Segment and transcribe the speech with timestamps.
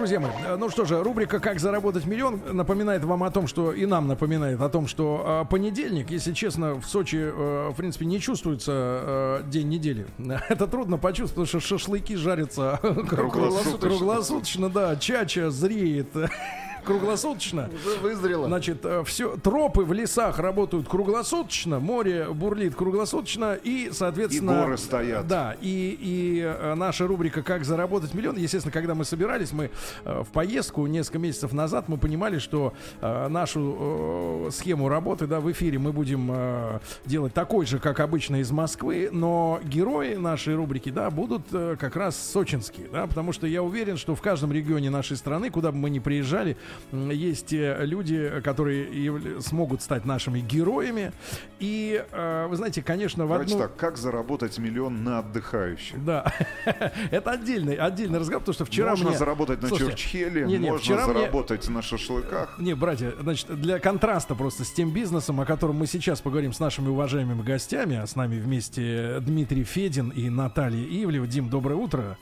[0.00, 3.70] Друзья мои, э, ну что же, рубрика «Как заработать миллион» напоминает вам о том, что
[3.70, 8.06] и нам напоминает о том, что э, понедельник, если честно, в Сочи, э, в принципе,
[8.06, 10.06] не чувствуется э, день недели.
[10.48, 12.80] Это трудно почувствовать, потому что шашлыки жарятся
[13.10, 13.78] Круглосуточно.
[13.78, 16.08] круглосуточно, да, чача зреет.
[16.84, 17.70] Круглосуточно.
[17.74, 18.46] Уже вызрело.
[18.46, 25.26] Значит, все тропы в лесах работают круглосуточно, море бурлит круглосуточно и, соответственно, И горы стоят.
[25.26, 28.36] Да, и и э, наша рубрика "Как заработать миллион".
[28.36, 29.70] Естественно, когда мы собирались, мы
[30.04, 35.40] э, в поездку несколько месяцев назад мы понимали, что э, нашу э, схему работы, да,
[35.40, 40.54] в эфире мы будем э, делать такой же, как обычно из Москвы, но герои нашей
[40.54, 44.52] рубрики, да, будут э, как раз сочинские, да, потому что я уверен, что в каждом
[44.52, 46.56] регионе нашей страны, куда бы мы ни приезжали,
[46.92, 51.12] есть э, люди, которые смогут стать нашими героями.
[51.58, 53.66] И э, вы знаете, конечно, в Давайте одну...
[53.66, 56.04] так, как заработать миллион на отдыхающих?
[56.04, 56.32] Да,
[57.10, 59.18] это отдельный, отдельный разговор, потому что вчера можно мне...
[59.18, 62.58] заработать на Слушайте, Чурчхеле, не-не, можно вчера мне- заработать на шашлыках.
[62.58, 66.60] Не, братья, значит, для контраста просто с тем бизнесом, о котором мы сейчас поговорим с
[66.60, 71.26] нашими уважаемыми гостями, а с нами вместе Дмитрий Федин и Наталья Ивлева.
[71.26, 72.18] Дим, доброе утро.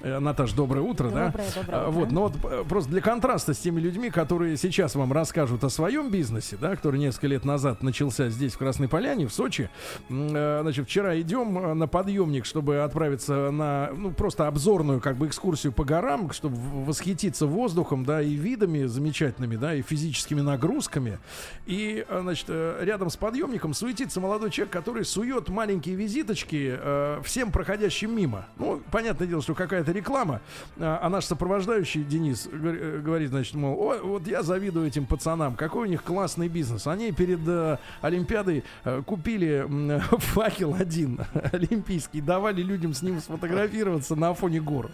[0.00, 1.26] Доброе Наташ, доброе утро, да?
[1.26, 1.90] Доброе, доброе утро.
[1.90, 5.68] Вот, но вот э, просто для контраста с теми людьми, которые сейчас вам расскажут о
[5.70, 9.70] своем бизнесе, да, который несколько лет назад начался здесь, в Красной Поляне, в Сочи.
[10.08, 15.26] Э, Значит, вчера идем э, на подъемник, чтобы отправиться на, ну, просто обзорную, как бы,
[15.26, 21.18] экскурсию по горам, чтобы восхититься воздухом, да, и видами замечательными, да, и физическими нагрузками.
[21.66, 26.78] И, э, значит, рядом с подъемником суетится молодой человек, который сует маленькие визиточки
[27.22, 28.46] всем проходящим мимо.
[28.58, 30.40] Ну, понятное дело, что какая-то реклама,
[30.78, 35.54] а, а наш сопровождающий Денис говор- говорит, значит, мол, «Ой, вот я завидую этим пацанам,
[35.56, 36.86] какой у них классный бизнес.
[36.86, 41.20] Они перед э, Олимпиадой э, купили м, факел один
[41.52, 44.90] олимпийский, давали людям с ним сфотографироваться на фоне гор.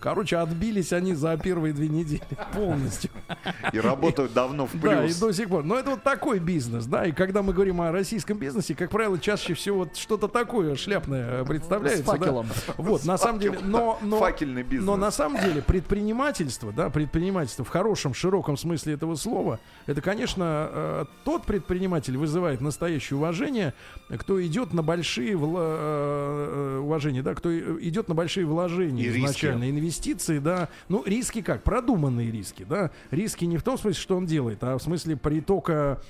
[0.00, 2.22] Короче, отбились они за первые две недели
[2.54, 3.10] полностью.
[3.72, 5.18] И работают давно в Да, и плюс.
[5.18, 5.64] до сих пор.
[5.64, 7.06] Но это вот такой бизнес, да.
[7.06, 11.44] И когда мы говорим о российском бизнесе, как правило, чаще всего вот что-то такое шляпное
[11.44, 12.02] представляется.
[12.02, 12.46] С факелом.
[12.66, 12.74] Да?
[12.78, 14.86] Вот, на самом деле, но, но, Факельный бизнес.
[14.86, 20.68] но на самом деле предпринимательство, да, предпринимательство в хорошем, широком смысле этого слова, это, конечно,
[20.70, 23.74] э, тот предприниматель вызывает настоящее уважение,
[24.18, 27.50] кто идет на большие вла- э, э, уважения, да, кто
[27.80, 29.22] идет на большие вложения И риски.
[29.78, 30.68] Инвестиции, да.
[30.88, 31.62] Ну, риски как?
[31.62, 32.90] Продуманные риски, да.
[33.10, 36.00] Риски не в том смысле, что он делает, а в смысле притока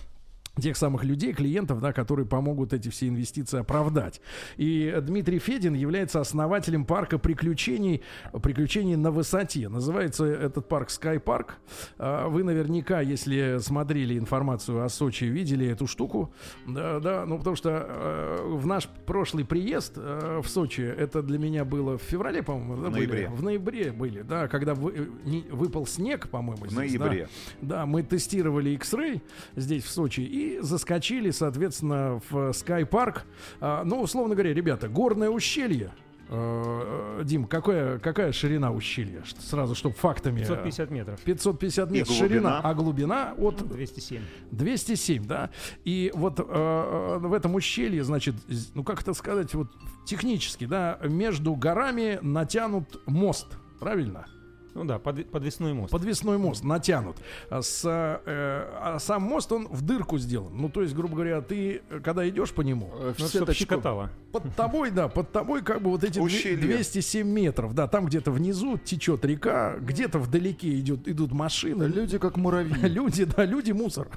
[0.61, 4.21] тех самых людей, клиентов, да, которые помогут эти все инвестиции оправдать.
[4.57, 8.03] И Дмитрий Федин является основателем парка приключений,
[8.43, 9.69] приключений на высоте.
[9.69, 11.51] Называется этот парк Sky Park.
[11.99, 16.33] А, Вы наверняка, если смотрели информацию о Сочи, видели эту штуку.
[16.67, 21.39] Да, да, ну потому что э, в наш прошлый приезд э, в Сочи, это для
[21.39, 22.99] меня было в феврале, по-моему, да, В были?
[23.07, 23.29] ноябре.
[23.29, 26.99] В ноябре были, да, когда вы- э, не- выпал снег, по-моему, В здесь, да.
[27.07, 27.29] ноябре.
[27.61, 29.21] Да, мы тестировали X-Ray
[29.57, 33.23] здесь, в Сочи, и заскочили, соответственно, в Sky Park.
[33.61, 35.93] А, ну, условно говоря, ребята, горное ущелье.
[36.31, 39.23] Э, Дим, какая, какая ширина ущелья?
[39.39, 40.41] Сразу, чтобы фактами.
[40.41, 41.21] 550 метров.
[41.21, 44.23] 550 метров ширина, а глубина от 207.
[44.51, 45.51] 207, да.
[45.85, 48.35] И вот э, э, в этом ущелье, значит,
[48.75, 49.69] ну как это сказать, вот
[50.05, 53.47] технически, да, между горами натянут мост,
[53.81, 54.27] правильно?
[54.75, 55.91] Ну да, под- подвесной мост.
[55.91, 57.17] Подвесной мост натянут.
[57.51, 60.53] А С, э, а сам мост, он в дырку сделан.
[60.57, 63.55] Ну, то есть, грубо говоря, ты, э, когда идешь по нему, Ну, в чтоб сеточку.
[63.55, 64.11] щекотало.
[64.33, 66.59] под тобой, да, под тобой как бы вот эти Ущелье.
[66.59, 72.37] 207 метров, да, там где-то внизу течет река, где-то вдалеке идет, идут машины, Люди как
[72.37, 72.75] муравьи.
[72.89, 74.09] люди, да, люди мусор.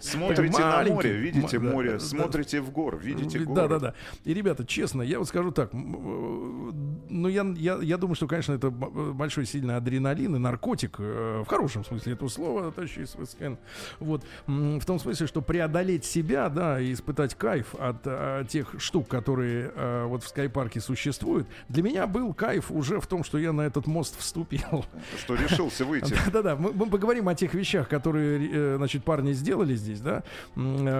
[0.00, 3.54] Смотрите на море, видите море, смотрите в гор, видите горы.
[3.54, 3.94] Да, да, да.
[4.24, 8.52] И, ребята, честно, я вот скажу так, э, ну, я, я, я думаю, что, конечно,
[8.52, 12.98] это большой сильный адреналин и наркотик, э, в хорошем смысле этого слова, товарищ.
[14.00, 19.08] Вот, в том смысле, что преодолеть себя, да, и испытать кайф от э, тех штук,
[19.08, 23.52] которые э, вот в скайпарке существуют, для меня был кайф уже в том, что я
[23.52, 24.84] на этот мост вступил.
[25.18, 26.14] Что решился выйти.
[26.32, 30.22] Да-да, мы, мы поговорим о тех вещах, которые, значит, парни сделали здесь, да,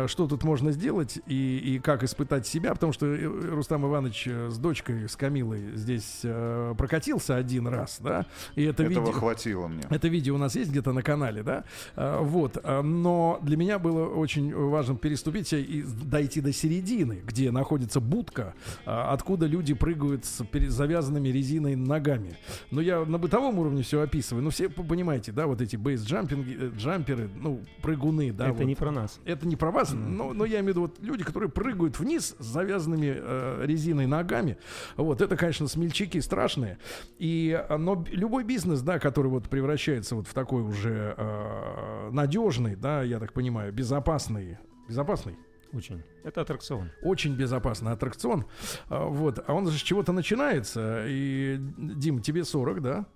[0.07, 5.09] что тут можно сделать и, и как испытать себя, потому что Рустам Иванович с дочкой,
[5.09, 9.13] с Камилой здесь э, прокатился один раз, да, И это Этого видео...
[9.19, 9.83] хватило мне.
[9.91, 11.65] Это видео у нас есть где-то на канале, да?
[11.97, 12.59] А, Вот.
[12.63, 18.55] А, Но для меня было очень важно переступить и дойти до середины, где находится будка,
[18.87, 22.37] а, откуда люди прыгают с завязанными резиной ногами.
[22.71, 24.43] Но я на бытовом уровне все описываю.
[24.43, 28.49] Ну, все понимаете, да, вот эти бейс-джампинги, э, джамперы, ну, прыгуны, да.
[28.49, 28.65] Это вот.
[28.65, 29.21] не про нас.
[29.25, 32.37] Это не про вас, но, но я имею в виду вот люди, которые прыгают вниз
[32.39, 34.59] с завязанными э, резиной ногами.
[34.97, 36.79] Вот это, конечно, смельчаки страшные.
[37.19, 38.11] И но б-
[38.45, 43.33] любой бизнес, да, который вот превращается вот в такой уже э, надежный, да, я так
[43.33, 44.59] понимаю, безопасный,
[44.89, 45.37] безопасный.
[45.73, 46.03] Очень.
[46.23, 46.91] Это аттракцион.
[47.03, 48.45] Очень безопасный аттракцион.
[48.89, 49.43] А, Вот.
[49.45, 51.05] А он же с чего-то начинается.
[51.09, 53.07] И, Дим, тебе 40, да?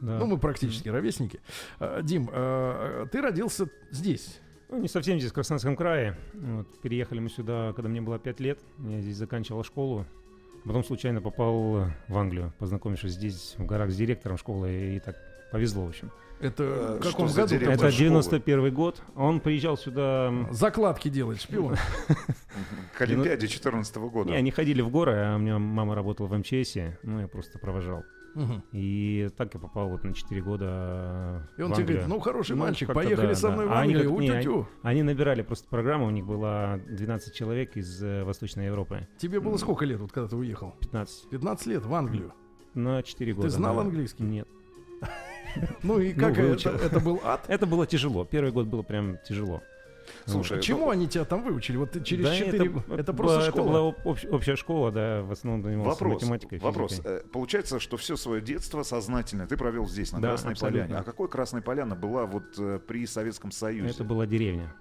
[0.00, 0.18] Да.
[0.18, 1.40] Ну, мы практически ровесники.
[1.78, 4.40] А, Дим, а, ты родился здесь.
[4.70, 6.16] Ну, не совсем здесь, в Краснодарском крае.
[6.32, 8.58] Вот, переехали мы сюда, когда мне было 5 лет.
[8.78, 10.06] Я здесь заканчивал школу.
[10.66, 14.96] Потом случайно попал в Англию, познакомившись здесь, в горах, с директором школы.
[14.96, 15.16] И так
[15.52, 16.10] повезло, в общем.
[16.40, 17.46] Это Э, в каком году?
[17.48, 17.70] директор?
[17.74, 18.10] Это школы.
[18.10, 19.02] 91 год.
[19.14, 20.32] Он приезжал сюда...
[20.50, 21.76] Закладки делать, шпион.
[22.98, 24.30] К Олимпиаде 14 года.
[24.30, 26.98] Не, они ходили в горы, а у меня мама работала в МЧСе.
[27.02, 28.04] Ну, я просто провожал.
[28.36, 28.62] Мгм.
[28.72, 31.86] И так я попал вот на 4 года И он в тебе Англию.
[31.86, 33.54] говорит, ну, хороший Ну, мальчик, поехали да, со да.
[33.54, 34.20] мной в А они Англию.
[34.20, 34.68] не, у-тю-тю.
[34.82, 39.08] Они набирали просто программу, у них было 12 человек из э, Восточной Европы.
[39.18, 40.74] Тебе было сколько лет, вот когда ты уехал?
[40.80, 41.30] 15.
[41.30, 42.32] 15 лет в Англию.
[42.74, 43.48] На 4 года.
[43.48, 43.80] знал да.
[43.80, 44.22] английский?
[44.22, 44.46] Нет.
[45.82, 46.70] Ну и Ну, как это, выучил.
[46.72, 47.44] это был ад?
[47.48, 48.26] Это было тяжело.
[48.26, 49.62] Первый год было прям тяжело.
[50.26, 51.76] Слушай, Чему они тебя там выучили?
[51.76, 52.94] Вот через Да, 4 года.
[52.94, 53.88] Это была- просто Это была школа.
[53.88, 57.00] об- общ- общая школа, да, в основном занимался математикой, вопрос.
[57.04, 60.56] Э, Получается, что все свое детство сознательно ты провел здесь, на Красной.
[60.56, 60.94] Поляне.
[60.96, 63.90] А какой Красная Поляна была вот э, при Советском Союзе?
[63.90, 64.74] Это была деревня.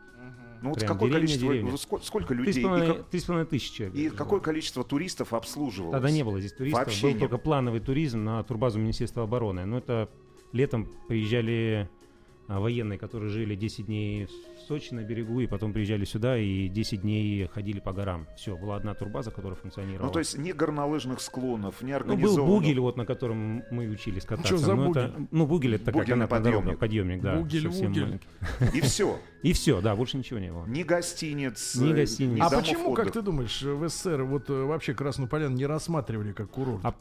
[0.62, 1.78] ну вот прям какое деревня, количество, деревня.
[1.78, 3.96] сколько, сколько людей с и, половиной- как- три с половиной тысячи человек.
[3.96, 5.92] и какое количество туристов обслуживалось?
[5.94, 9.66] Тогда не было здесь туристов, Вообще был не только плановый туризм на турбазу Министерства обороны.
[9.66, 10.10] Но это
[10.54, 11.90] летом приезжали
[12.48, 14.30] военные, которые жили 10 дней в
[14.68, 18.26] Сочи на берегу, и потом приезжали сюда и 10 дней ходили по горам.
[18.36, 20.08] Все, была одна турбаза, которая функционировала.
[20.08, 22.46] Ну то есть ни горнолыжных склонов, ни Ну, был организованных.
[22.48, 24.58] бугель, вот на котором мы учились кататься.
[24.58, 25.28] за Ну, это- бугель?
[25.32, 27.22] ну, бугель это такая Бугель на канатная дорога, подъемник.
[27.22, 27.36] подъемник, да.
[27.42, 28.04] Бугель, совсем вугель.
[28.06, 28.28] маленький.
[28.78, 29.20] И все.
[29.44, 30.66] И все, да, больше ничего не было.
[30.66, 32.38] Ни гостиниц, Ни э, гостиниц.
[32.38, 35.68] ни А домов почему, как ты думаешь, в СССР вот э, вообще Красную Поляну не
[35.68, 36.82] рассматривали как курорт?
[36.84, 36.96] А,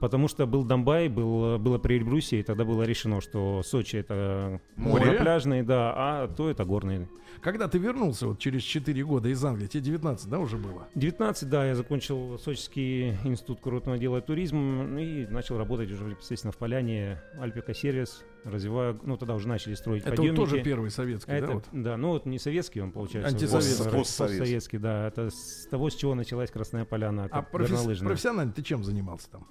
[0.00, 5.12] Потому что был Донбай, был, было Прибрюсье, и тогда было решено, что Сочи это Море?
[5.12, 7.08] пляжные, да, а то это горные.
[7.40, 10.88] Когда ты вернулся вот через 4 года из Англии, тебе 19, да, уже было?
[10.94, 16.04] 19, да, я закончил Сочинский институт курортного дела и туризма ну, и начал работать уже
[16.04, 20.40] непосредственно в Поляне, Альпика сервис, развиваю, ну тогда уже начали строить Это вот подъемники.
[20.40, 21.52] тоже первый советский, Это, да?
[21.54, 21.64] Вот?
[21.72, 23.30] да, ну вот не советский он получается.
[23.30, 23.84] Антисоветский.
[23.84, 24.38] Постсоветский.
[24.38, 25.08] Постсоветский, да.
[25.08, 28.08] Это с того, с чего началась Красная Поляна, А професс- горнолыжная.
[28.08, 29.46] профессионально ты чем занимался там?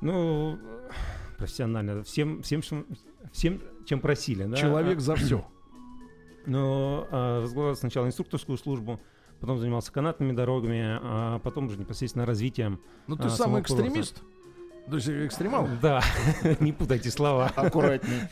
[0.00, 0.58] Ну,
[1.38, 2.02] профессионально.
[2.02, 2.86] Всем, всем, чем-
[3.32, 4.44] всем, чем просили.
[4.44, 4.56] Да?
[4.56, 5.46] Человек за все.
[6.46, 9.00] Но а, возглавлял сначала инструкторскую службу,
[9.40, 12.80] потом занимался канатными дорогами, а потом уже непосредственно развитием.
[13.06, 13.86] Ну ты А, сам самого курорта.
[13.88, 14.22] экстремист?
[14.88, 15.68] То есть экстремал?
[15.82, 16.02] Да,
[16.60, 17.46] не путайте слова.
[17.56, 18.28] Аккуратнее.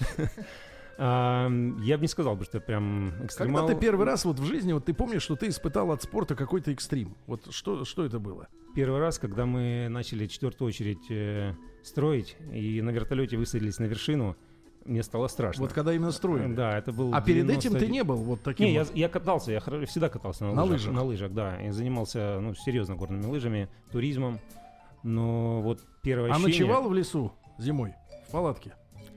[0.96, 1.48] А,
[1.82, 3.66] Я бы не сказал бы, что я прям Когда экстремал.
[3.66, 6.70] ты первый раз вот в жизни, вот ты помнишь, что ты испытал от спорта какой-то
[6.70, 7.16] экстрим?
[7.26, 8.46] Вот что, что это было?
[8.74, 14.36] Первый раз, когда мы начали четвертую очередь э, строить и на вертолете высадились на вершину,
[14.84, 15.62] мне стало страшно.
[15.62, 16.52] Вот когда именно строили.
[16.52, 18.94] Да, это был А перед этим ты 91 не был вот таким Не, я, вот?
[18.96, 20.94] я катался, я всегда катался на, На лыжах, лыжах?
[20.94, 21.60] На лыжах, да.
[21.60, 24.40] Я занимался, ну, серьезно горными лыжами, туризмом.
[25.04, 27.94] Но вот первое А ощущение ночевал в лесу зимой?
[28.28, 28.74] В палатке?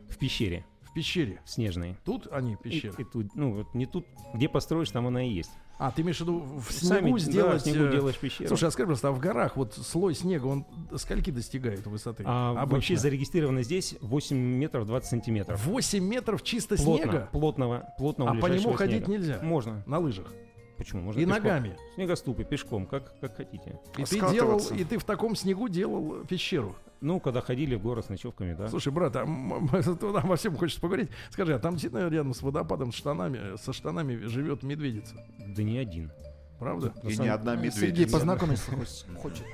[0.10, 1.42] в пещере, В пещере?
[1.44, 1.98] в снежной.
[2.06, 2.96] Тут они, И- пещеры?
[3.00, 5.52] и тут, ну, вот не тут, где построишь, там она и есть.
[5.80, 7.62] А, ты имеешь в виду в Сами, снегу да, сделать...
[7.62, 8.48] в снегу э, делаешь пещеру.
[8.48, 10.66] Слушай, а скажи просто, а в горах вот слой снега, он
[10.96, 12.24] скольки достигает высоты?
[12.26, 12.76] а обычно?
[12.76, 15.64] вообще зарегистрировано здесь 8 метров 20 сантиметров.
[15.66, 17.30] 8 метров чисто Плотно, снега?
[17.32, 19.12] плотного, плотного А по нему ближайшего ходить снега.
[19.12, 19.40] нельзя?
[19.44, 19.84] Можно.
[19.86, 20.34] На лыжах?
[20.78, 21.02] Почему?
[21.02, 21.44] Можно И пешком.
[21.44, 21.78] ногами?
[21.96, 23.80] Снегоступы, пешком, как, как хотите.
[23.98, 26.76] И ты делал, и ты в таком снегу делал пещеру.
[27.02, 28.68] Ну, когда ходили в город с ночевками, да.
[28.70, 31.10] Слушай, брат, а м- м- тут обо всем хочется поговорить.
[31.30, 35.16] Скажи, а там действительно рядом с водопадом с штанами, со штанами живет медведица?
[35.56, 36.12] Да не один.
[36.60, 36.92] Правда?
[37.04, 38.14] И ни одна Сергей медведица.
[38.18, 39.46] познакомиться хочет- хочет.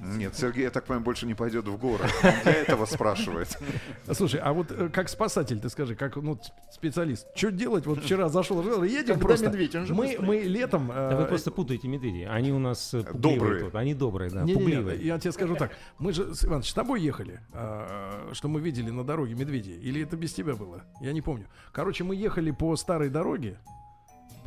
[0.00, 2.04] Нет, Сергей, я так понимаю, больше не пойдет в горы.
[2.22, 3.48] Он для этого спрашивает.
[4.12, 6.38] Слушай, а вот э, как спасатель, ты скажи, как ну,
[6.70, 7.86] специалист, что делать?
[7.86, 9.46] Вот вчера зашел, едем Когда просто.
[9.46, 10.26] медведь, он же мы, быстрый.
[10.26, 10.88] мы летом...
[10.88, 12.26] Да вы э, просто путаете медведей.
[12.26, 13.64] Они у нас э, Добрые.
[13.64, 13.74] тут.
[13.74, 15.00] Они добрые, да, Не-не-не, пугливые.
[15.04, 15.72] я тебе скажу так.
[15.98, 17.40] Мы же, с- Иваныч, с тобой ехали,
[18.32, 19.78] что мы видели на дороге медведей.
[19.78, 20.82] Или это без тебя было?
[21.00, 21.46] Я не помню.
[21.72, 23.58] Короче, мы ехали по старой дороге.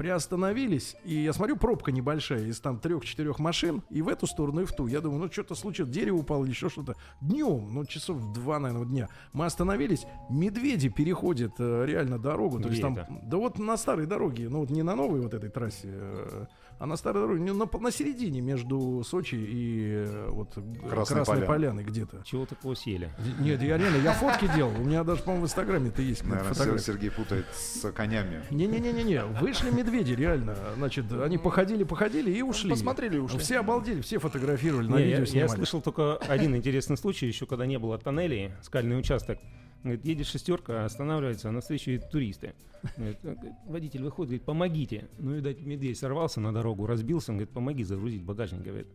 [0.02, 4.66] Приостановились, и я смотрю, пробка небольшая из там трех-четырех машин, и в эту сторону, и
[4.66, 4.88] в ту.
[4.88, 6.96] Я думаю, ну что-то случилось, дерево упало еще что-то.
[7.22, 9.10] Днем, ну часов в два, наверное, дня.
[9.32, 12.60] Мы остановились, медведи переходят э, реально дорогу.
[12.60, 13.20] То есть там, Где это?
[13.22, 16.46] да вот на старой дороге, ну вот не на новой вот этой трассе, э,
[16.82, 20.56] а на старой дороге, не, на, на середине между Сочи и э, вот
[20.90, 21.48] Красной Красной, Поляной.
[21.48, 22.24] Поляной где-то.
[22.26, 23.12] Чего такого съели?
[23.40, 24.72] Нет, я реально, я фотки делал.
[24.72, 26.80] У меня даже, по-моему, в Инстаграме-то есть Наверное.
[26.80, 28.42] Сергей путает с конями.
[28.50, 30.56] Не-не-не-не-не, вышли медведи, реально.
[30.76, 32.72] Значит, они походили, походили и ушли.
[32.72, 33.38] Посмотрели и ушли.
[33.38, 35.58] Все обалдели, все фотографировали, на Не, видео я, я снимали.
[35.58, 39.38] слышал только один интересный случай, еще когда не было тоннелей, скальный участок.
[39.84, 42.54] Говорит, едет шестерка, останавливается, а навстречу едут туристы.
[42.98, 43.20] Говорит,
[43.66, 45.08] водитель выходит, говорит, помогите.
[45.18, 48.88] Ну, видать, медведь сорвался на дорогу, разбился, он говорит, помоги загрузить багажник, говорит.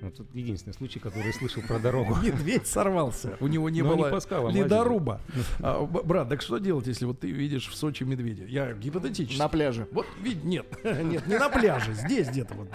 [0.00, 2.16] Вот тут единственный случай, который я слышал про дорогу.
[2.22, 5.20] Медведь сорвался, у него не Но было по скалам ледоруба.
[5.60, 8.44] А, брат, так что делать, если вот ты видишь в Сочи медведя?
[8.44, 9.38] Я гипотетически.
[9.38, 9.88] На пляже.
[9.92, 12.68] Вот, вид, нет, нет, не на пляже, здесь где-то вот.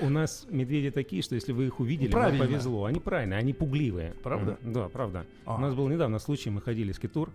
[0.00, 2.84] У нас медведи такие, что если вы их увидели, вам повезло.
[2.84, 4.14] Они правильные, они пугливые.
[4.22, 4.58] Правда?
[4.62, 5.26] Да, правда.
[5.44, 5.56] А.
[5.56, 7.30] У нас был недавно случай, мы ходили с Китур,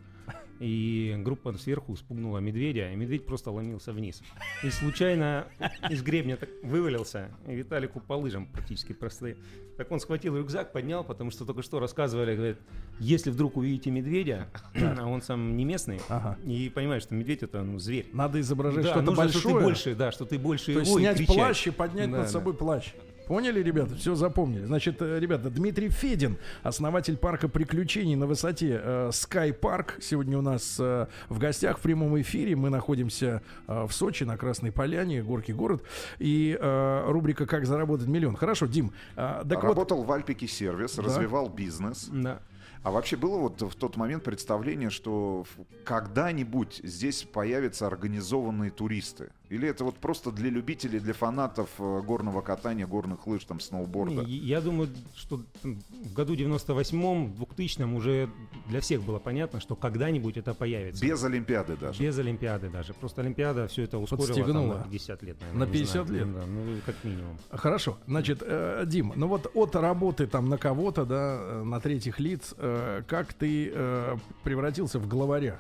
[0.60, 4.22] и группа сверху спугнула медведя, и медведь просто ломился вниз.
[4.64, 5.48] И случайно
[5.90, 9.38] из гребня так вывалился, и Виталику по лыжам практически простые.
[9.78, 12.58] Так он схватил рюкзак, поднял, потому что только что рассказывали, говорит,
[13.00, 16.38] если вдруг увидите медведя, а он сам не местный, Ага.
[16.46, 18.08] и понимаешь, что медведь это ну, зверь.
[18.14, 19.56] Надо изображать Да, что-то нужно, что большое.
[19.56, 22.18] ты больше, да, что ты больше То есть его и снять плащ и поднять Да,
[22.18, 22.32] над да.
[22.32, 22.94] собой плащ.
[23.28, 23.96] Поняли, ребята?
[23.96, 24.66] Все запомнили.
[24.66, 30.42] Значит, э, ребята, Дмитрий Федин, основатель парка приключений на высоте э, Sky Park, сегодня у
[30.42, 32.56] нас э, в гостях в прямом эфире.
[32.56, 35.84] Мы находимся э, в Сочи на Красной Поляне, горки город.
[36.20, 38.36] И э, рубрика «Как заработать миллион».
[38.36, 38.92] Хорошо, Дим.
[39.16, 42.10] э, так вот, Работал в Альпике сервис, развивал бизнес.
[42.12, 42.40] Да.
[42.86, 45.44] А вообще было вот в тот момент представление, что
[45.86, 49.32] когда-нибудь здесь появятся организованные туристы?
[49.50, 54.24] Или это вот просто для любителей, для фанатов э, горного катания, горных лыж, там, сноуборда?
[54.24, 58.30] Не, Я думаю, что в году 98-м, 2000-м уже
[58.68, 61.06] для всех было понятно, что когда-нибудь это появится.
[61.06, 62.02] Без Олимпиады даже.
[62.02, 62.94] Без Олимпиады даже.
[62.94, 65.66] Просто Олимпиада все это ускорила там, на 50 лет, наверное.
[65.66, 66.26] На не 50 знаю.
[66.26, 66.36] лет?
[66.36, 67.38] Да, ну, как минимум.
[67.52, 72.20] Хорошо, значит, э, Дим, ну вот от работы там на кого-то, да, э, на третьих
[72.20, 75.60] лиц, э, как ты э, превратился в главаря?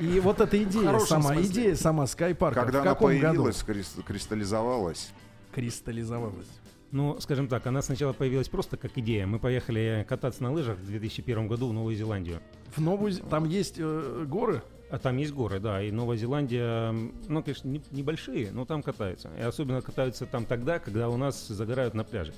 [0.00, 1.50] И вот эта идея сама, смысле.
[1.50, 5.10] идея сама Скайпарка Когда в она каком году появилась, крис- кристаллизовалась.
[5.52, 6.46] кристаллизовалась?
[6.90, 9.26] Ну, скажем так, она сначала появилась просто как идея.
[9.26, 12.40] Мы поехали кататься на лыжах в 2001 году в Новую Зеландию.
[12.74, 14.62] В Новую, там есть э, горы?
[14.90, 16.92] А там есть горы, да, и Новая Зеландия,
[17.28, 19.30] ну, конечно, не- небольшие, но там катаются.
[19.38, 22.32] И особенно катаются там тогда, когда у нас загорают на пляже.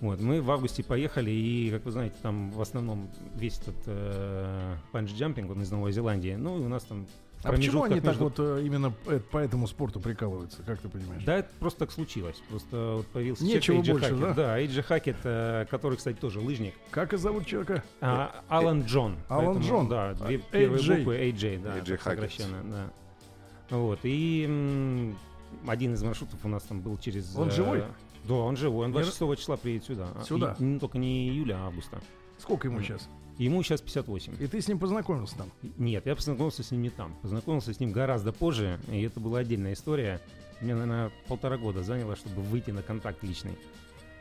[0.00, 4.76] Вот, мы в августе поехали, и, как вы знаете, там в основном весь этот э,
[4.92, 6.34] банджи-джампинг, он из Новой Зеландии.
[6.38, 7.06] Ну, и у нас там
[7.42, 10.88] А почему они так между- вот э, именно э, по этому спорту прикалываются, как ты
[10.88, 11.22] понимаешь?
[11.24, 12.36] Да, это просто так случилось.
[12.50, 14.26] Просто вот появился Нечего человек, больше, AJ да?
[14.28, 14.34] Hackett.
[14.34, 16.74] Да, AJ Hackett, который, кстати, тоже лыжник.
[16.90, 17.82] Как и зовут человека?
[18.00, 19.16] А, Алан Джон.
[19.28, 19.88] Алан Поэтому, Джон.
[19.88, 20.96] Да, две А, первые AJ.
[20.98, 23.76] буквы AJ, да, AJ так сокращенно, да.
[23.76, 25.18] Вот, и м,
[25.66, 27.34] один из маршрутов у нас там был через...
[27.36, 27.82] Он э, живой?
[28.26, 28.86] Да, он живой.
[28.86, 30.08] Он Не 26 числа приедет сюда.
[30.14, 30.56] А, Сюда?
[30.58, 32.00] и не только не июля, а августа.
[32.38, 33.08] Сколько ему сейчас?
[33.38, 34.34] Ему сейчас 58.
[34.40, 35.50] И ты с ним познакомился там?
[35.76, 37.14] Нет, я познакомился с ним не там.
[37.22, 40.20] Познакомился с ним гораздо позже, и это была отдельная история.
[40.60, 43.58] Мне, наверное, полтора года заняло, чтобы выйти на контакт личный.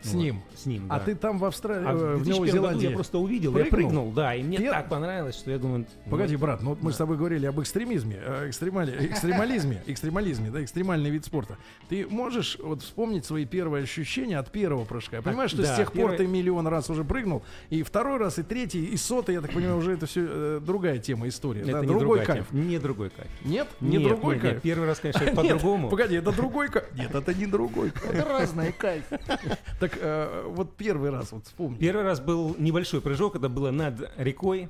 [0.01, 0.41] С Вот, ним?
[0.55, 1.05] С ним, А да.
[1.05, 2.89] ты там в Австралии, А э, в в Новой 2001 году Зеландии?
[2.89, 3.65] я просто увидел, прыгнул?
[3.65, 5.85] я прыгнул, да, и мне Ты- так понравилось, что я думаю...
[6.05, 6.93] ну, Погоди, брат, ну вот мы Да.
[6.93, 11.57] с тобой говорили об экстремизме, э, экстремали, экстремализме, экстремализме, да, экстремальный вид спорта.
[11.89, 15.15] Ты можешь вот вспомнить свои первые ощущения от первого прыжка?
[15.17, 18.17] Я понимаю, что да, с тех пор первый- ты миллион раз уже прыгнул, и второй
[18.19, 21.71] раз, и третий, и сотый, я так понимаю, уже это все другая тема, история, Это
[21.71, 22.47] да, не другой кайф.
[22.49, 22.63] тема.
[22.63, 23.29] Не другой кайф.
[23.43, 24.53] Нет, не Нет, другой нет, кайф.
[24.55, 25.89] нет, первый раз, конечно, по-другому.
[25.89, 26.85] Погоди, это другой кайф.
[26.95, 28.13] Нет, это не другой кайф.
[28.13, 29.03] Это разные кайф.
[29.79, 31.77] Так э, вот первый раз, вот вспомни.
[31.77, 34.69] Первый раз был небольшой прыжок, это было над рекой.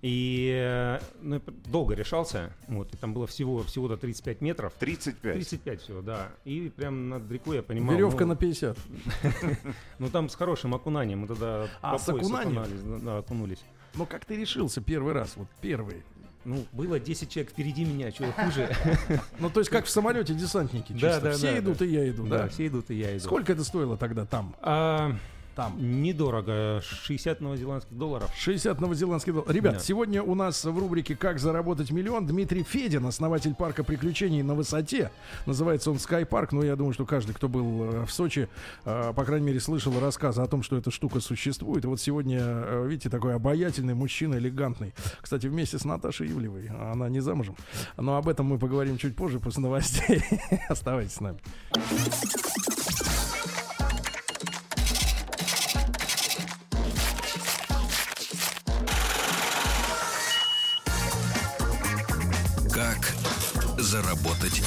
[0.00, 2.52] И э, ну, долго решался.
[2.68, 4.72] Вот, и там было всего, всего-то 35 метров.
[4.78, 5.34] 35.
[5.34, 6.30] 35 всего, да.
[6.44, 7.96] И прям над рекой я понимал.
[7.96, 8.78] Веревка ну, на 50.
[9.98, 11.20] Ну там с хорошим окунанием.
[11.20, 12.64] Мы тогда А, с окунанием?
[12.86, 13.64] да, да, окунулись.
[13.94, 16.04] Но как ты решился первый раз, вот первый?
[16.48, 18.74] Ну, было 10 человек впереди меня, что хуже.
[19.38, 21.32] Ну, то есть как в самолете десантники чисто.
[21.32, 22.48] Все идут, и я иду, Да, да?
[22.48, 23.24] все идут, и я иду.
[23.26, 24.54] Сколько это стоило тогда там?
[25.58, 25.74] Там.
[25.76, 28.30] Недорого, 60 новозеландских долларов.
[28.38, 29.52] 60 новозеландских долларов.
[29.52, 29.78] Ребят, Да.
[29.80, 35.10] сегодня у нас в рубрике «Как заработать миллион» Дмитрий Федин, основатель парка приключений на высоте.
[35.46, 36.50] Называется он Sky Park.
[36.52, 38.48] Ну, я думаю, что каждый, кто был э, в Сочи,
[38.84, 41.84] э, по крайней мере, слышал рассказы о том, что эта штука существует.
[41.84, 44.94] И вот сегодня, э, видите, такой обаятельный мужчина, элегантный.
[45.20, 46.68] Кстати, вместе с Наташей Ивлевой.
[46.68, 47.56] Она не замужем.
[47.96, 50.22] Но об этом мы поговорим чуть позже, после новостей.
[50.68, 51.40] Оставайтесь с нами.
[63.88, 64.62] Заработать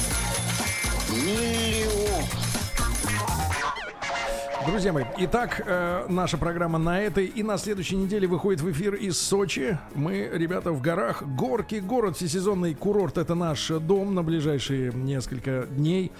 [4.66, 8.94] Друзья мои, итак, э, наша программа на этой и на следующей неделе выходит в эфир
[8.94, 9.76] из Сочи.
[9.94, 11.22] Мы, ребята, в горах.
[11.22, 13.18] Горки, город, всесезонный курорт.
[13.18, 16.12] Это наш дом на ближайшие несколько дней.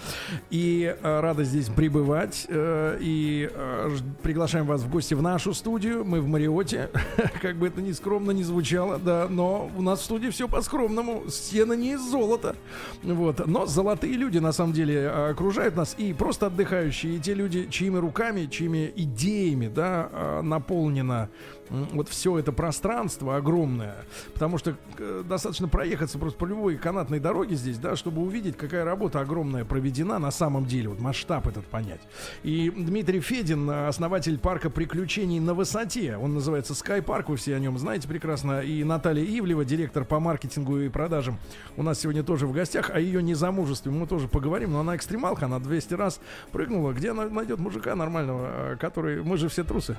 [0.50, 2.46] И э, рады здесь пребывать.
[2.48, 6.04] Э, и э, приглашаем вас в гости в нашу студию.
[6.04, 6.90] Мы в Мариоте.
[7.42, 11.28] Как бы это ни скромно не звучало, да, но у нас в студии все по-скромному.
[11.28, 12.56] Стены не из золота.
[13.04, 13.46] Вот.
[13.46, 15.94] Но золотые люди, на самом деле, э, окружают нас.
[15.96, 21.28] И просто отдыхающие, и те люди, чьими руками, чьими идеями, да, наполнено м,
[21.70, 23.96] вот все это пространство огромное.
[24.34, 28.84] Потому что э, достаточно проехаться просто по любой канатной дороге здесь, да, чтобы увидеть, какая
[28.84, 32.00] работа огромная проведена на самом деле, вот масштаб этот понять.
[32.42, 37.58] И Дмитрий Федин, основатель парка приключений на высоте, он называется Sky Park, вы все о
[37.58, 41.38] нем знаете прекрасно, и Наталья Ивлева, директор по маркетингу и продажам,
[41.76, 45.46] у нас сегодня тоже в гостях, о ее незамужестве мы тоже поговорим, но она экстремалка,
[45.46, 49.96] она 200 раз прыгнула, где она найдет мужика нормального, э, который, мы же все трусы.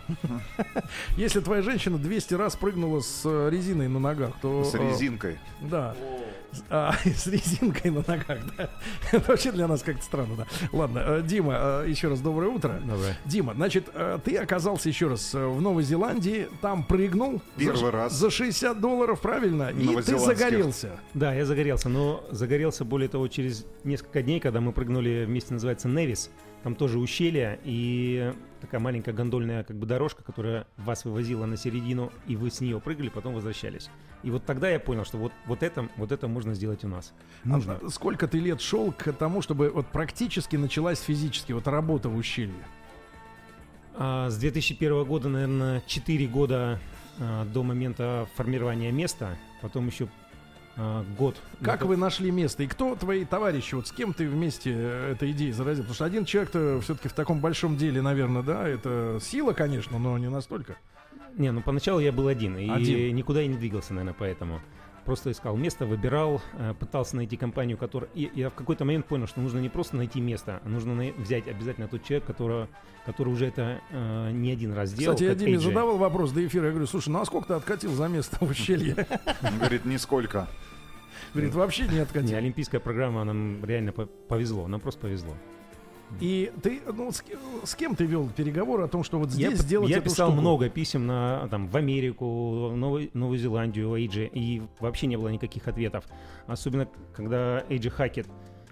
[1.17, 4.63] Если твоя женщина 200 раз прыгнула с э, резиной на ногах, то...
[4.63, 5.37] С э, резинкой.
[5.61, 5.95] да.
[6.69, 8.69] А, с резинкой на ногах, да.
[9.11, 10.47] Это вообще для нас как-то странно, да.
[10.71, 12.79] Ладно, э, Дима, еще раз доброе утро.
[12.85, 13.17] Доброе.
[13.25, 13.89] Дима, значит,
[14.23, 17.41] ты оказался еще раз в Новой Зеландии, там прыгнул.
[17.57, 18.13] Первый за, раз.
[18.13, 19.69] За 60 долларов, правильно?
[19.69, 20.99] И ты загорелся.
[21.13, 25.53] Да, я загорелся, но загорелся более того через несколько дней, когда мы прыгнули в месте,
[25.53, 26.29] называется Невис.
[26.63, 32.11] Там тоже ущелье и такая маленькая гондольная как бы дорожка, которая вас вывозила на середину,
[32.25, 33.89] и вы с нее прыгали, потом возвращались.
[34.23, 37.13] И вот тогда я понял, что вот, вот, это, вот это можно сделать у нас.
[37.43, 37.79] Нужно.
[37.83, 42.15] А сколько ты лет шел к тому, чтобы вот практически началась физически вот работа в
[42.15, 42.53] ущелье?
[43.95, 46.79] А, с 2001 года, наверное, 4 года
[47.19, 50.07] а, до момента формирования места, потом еще
[50.75, 51.35] а, год.
[51.61, 52.63] Как Ну, вы нашли место?
[52.63, 53.75] И кто твои товарищи?
[53.75, 55.83] Вот с кем ты вместе э, этой идеей заразил?
[55.83, 60.17] Потому что один человек-то все-таки в таком большом деле, наверное, да, это сила, конечно, но
[60.17, 60.75] не настолько.
[61.37, 63.15] Не, ну поначалу я был один, и Один.
[63.15, 64.61] никуда я не двигался, наверное, поэтому.
[65.05, 68.09] Просто искал место, выбирал, э, пытался найти компанию, которая...
[68.13, 71.11] И я в какой-то момент понял, что нужно не просто найти место, а нужно на-
[71.17, 72.69] взять обязательно тот человек, которого,
[73.05, 75.13] который уже это э, не один раз делал.
[75.15, 75.59] Кстати, я Диме AJ.
[75.59, 76.65] задавал вопрос до эфира.
[76.67, 79.05] Я говорю, слушай, ну а сколько ты откатил за место в ущелье?
[79.43, 80.47] Он говорит, нисколько.
[81.33, 82.37] Говорит, вообще не Не, откатил.
[82.37, 85.35] олимпийская программа, нам реально по- повезло, нам просто повезло.
[86.19, 87.23] И ты, ну, с,
[87.63, 90.29] с кем ты вел переговоры о том, что вот Я, здесь п- сделать я писал
[90.29, 90.41] штуку?
[90.41, 95.67] много писем на, там, в Америку, Новую, Новую Зеландию, Эйджи, и вообще не было никаких
[95.67, 96.05] ответов.
[96.47, 98.27] Особенно, когда Эйджи Хакет,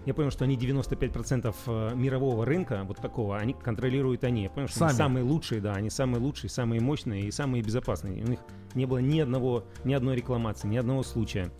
[0.06, 4.44] я понял, что они 95% э, мирового рынка, вот такого, они контролируют они.
[4.44, 4.90] Я понял, что Сами.
[4.90, 8.24] они самые лучшие, да, они самые лучшие, самые мощные и самые безопасные.
[8.24, 8.40] У них
[8.74, 11.50] не было ни одного, ни одной рекламации, ни одного случая.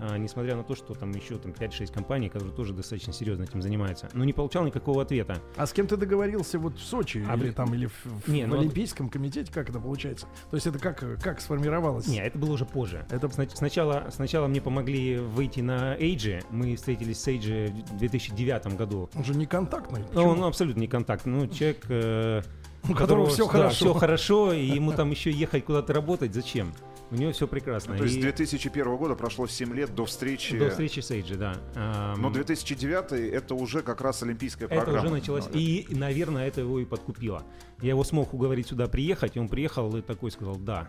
[0.00, 3.62] А, несмотря на то, что там еще там 5-6 компаний, которые тоже достаточно серьезно этим
[3.62, 4.08] занимаются.
[4.14, 5.36] Но не получал никакого ответа.
[5.56, 8.44] А с кем ты договорился вот в Сочи А или там или в, в- Не,
[8.44, 9.52] в ну, Олимпийском комитете?
[9.52, 10.26] Как это получается?
[10.50, 12.06] То есть это как как сформировалось?
[12.08, 13.06] Не, это было уже позже.
[13.10, 16.42] Это- Сна- сначала, сначала мне помогли выйти на Эйджи.
[16.50, 19.08] Мы встретились с Эйджи в 2009 году.
[19.14, 20.04] Он же не контактный.
[20.12, 21.26] Ну, он абсолютно не контакт.
[21.26, 22.42] Ну, человек, э,
[22.88, 23.74] У которого всё хорошо.
[23.74, 26.34] все хорошо, и ему там еще ехать куда-то работать.
[26.34, 26.72] Зачем?
[27.10, 27.92] У него все прекрасно.
[27.92, 30.58] Ну, то есть с И 2001 года прошло 7 лет до встречи.
[30.58, 32.14] До встречи с Эйджи, да.
[32.16, 35.06] Но 2009 это уже как раз олимпийская Это программа.
[35.06, 35.44] уже началось.
[35.52, 37.42] Ну, И, наверное, это его и подкупило.
[37.82, 40.88] Я его смог уговорить сюда приехать, и он приехал и такой сказал, да,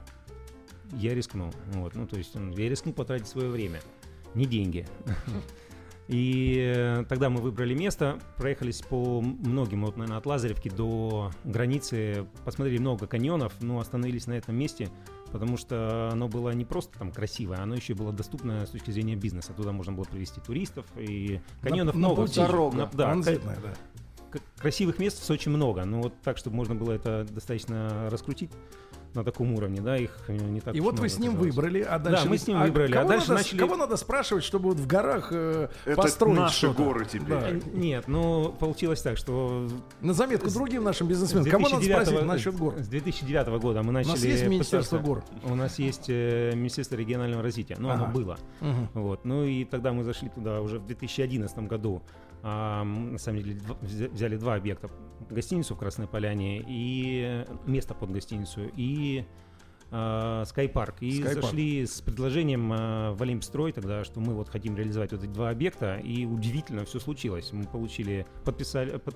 [0.94, 1.52] я рискнул.
[1.74, 3.82] Вот, ну, то есть я рискнул потратить свое время,
[4.34, 4.88] не деньги.
[6.08, 12.28] И э, тогда мы выбрали место, проехались по многим, вот, наверное, от Лазаревки до границы,
[12.44, 14.90] посмотрели много каньонов, но остановились на этом месте,
[15.32, 19.16] потому что оно было не просто там красивое, оно еще было доступно с точки зрения
[19.16, 19.54] бизнеса.
[19.54, 22.22] Туда можно было привезти туристов, и каньонов На- на много.
[22.24, 22.34] пути.
[22.34, 22.48] всего.
[22.48, 22.78] Дорога.
[22.78, 24.40] На- да, Транзитная, да.
[24.60, 28.52] красивых мест в Сочи много, но вот так, чтобы можно было это достаточно раскрутить,
[29.16, 31.56] на таком уровне, да, их э, не так И вот вы с ним оказалось.
[31.56, 32.28] выбрали, а дальше...
[32.30, 34.88] мы с ним а выбрали, а дальше надо, начали- Кого надо спрашивать, чтобы вот в
[34.88, 36.84] горах э, Это построить наши что-то?
[36.84, 37.28] горы теперь.
[37.28, 37.50] Да.
[37.74, 39.68] Нет, ну, получилось так, что
[40.02, 41.46] На заметку другим нашим бизнесменам.
[41.50, 42.76] Кого надо 2009 спросить насчет гор?
[42.80, 45.24] С 2009 года мы У начали нас есть Министерство гор?
[45.44, 48.04] У нас есть э, Министерство регионального развития, но Ага.
[48.06, 48.38] оно было.
[48.62, 48.90] Мгм.
[48.94, 49.26] Вот.
[49.26, 52.02] Ну и тогда мы зашли туда уже в 2011 году.
[52.44, 54.90] На самом деле взяли два объекта.
[55.30, 58.70] Гостиницу в Красной Поляне и место под гостиницу.
[58.76, 59.26] И
[59.88, 61.02] Скайпарк.
[61.02, 61.46] И Скайпарк.
[61.46, 65.52] зашли с предложением а, в Олимпстрой тогда, что мы вот хотим реализовать вот эти два
[65.52, 65.98] объекта.
[65.98, 67.54] И удивительно все случилось.
[67.54, 69.16] Мы получили, подписали, под-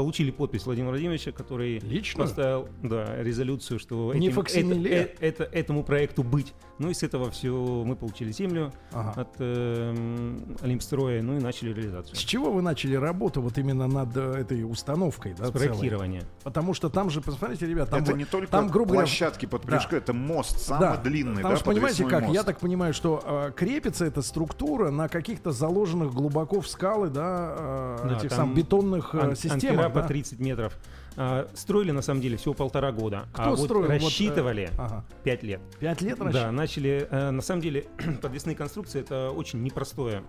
[0.00, 2.22] получили подпись Владимира Владимировича, который Лично?
[2.24, 6.54] поставил да, резолюцию, что Не этим- это- э- это- этому проекту быть.
[6.78, 7.52] Ну и с этого все
[7.84, 9.20] мы получили землю Ага.
[9.20, 12.16] от э, Олимпстроя, ну и начали реализацию.
[12.16, 15.66] С чего вы начали работу вот именно над э, этой установкой, да, С целой?
[15.68, 16.22] проектирования.
[16.42, 19.62] Потому что там же, посмотрите, ребят, там, это не только там, грубо говоря, площадки под
[19.62, 22.34] Плешко, это мост, самый Да, длинный, Потому да, что, понимаете как, мост.
[22.34, 27.56] я так понимаю, что э, крепится эта структура на каких-то заложенных глубоко в скалы, да,
[27.58, 30.08] э, Да, этих там самых бетонных э, Ан- системах, по да?
[30.08, 30.78] 30 метров.
[31.16, 33.26] А, строили на самом деле всего полтора года.
[33.32, 33.82] Кто а вот строил?
[33.82, 35.04] Вот, э, рассчитывали ага.
[35.24, 35.60] 5 лет.
[35.78, 36.38] Пять лет раньше?
[36.40, 37.06] Да, начали.
[37.10, 37.86] э, на самом деле,
[38.22, 40.22] подвесные конструкции это очень непростое,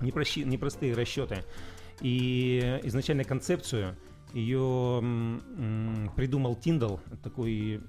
[0.00, 1.44] непрощи- непростые расчеты.
[2.00, 3.96] И изначально концепцию
[4.32, 7.80] ее м, м, придумал Тиндал, такой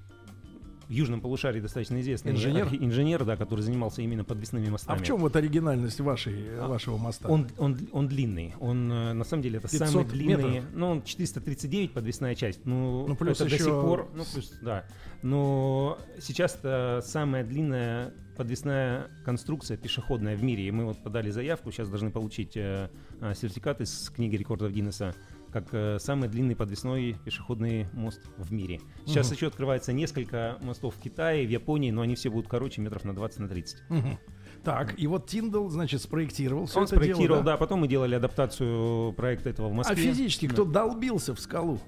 [0.88, 2.68] в южном полушарии достаточно известный Инженер?
[2.72, 4.98] инженер, да, который занимался именно подвесными А мостами.
[4.98, 7.28] в чем вот оригинальность вашей, А, вашего моста?
[7.28, 8.54] Он, он, он длинный.
[8.60, 10.36] Он э, на самом деле это 500 самый длинный.
[10.36, 10.64] метров?
[10.74, 12.64] Ну, он 439 подвесная часть.
[12.64, 14.08] Ну, Ну, плюс это еще- до сих пор.
[14.14, 14.84] Ну, плюс, да.
[15.22, 20.68] Но сейчас это самая длинная подвесная конструкция пешеходная в мире.
[20.68, 25.14] И мы вот подали заявку, сейчас должны получить э, э, сертификат из книги рекордов Гиннесса
[25.56, 28.78] как э, самый длинный подвесной пешеходный мост в мире.
[29.06, 29.36] Сейчас Мгм.
[29.36, 33.14] еще открывается несколько мостов в Китае, в Японии, но они все будут короче метров на
[33.14, 33.82] 20 на 30.
[33.88, 34.18] Мгм.
[34.62, 37.56] Так, и вот Тиндал, значит, спроектировал все Он это спроектировал, дело, да?
[37.56, 39.96] потом мы делали адаптацию проекта этого в А Москве.
[39.96, 41.80] физически кто долбился в скалу?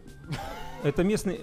[0.84, 1.40] Это местный...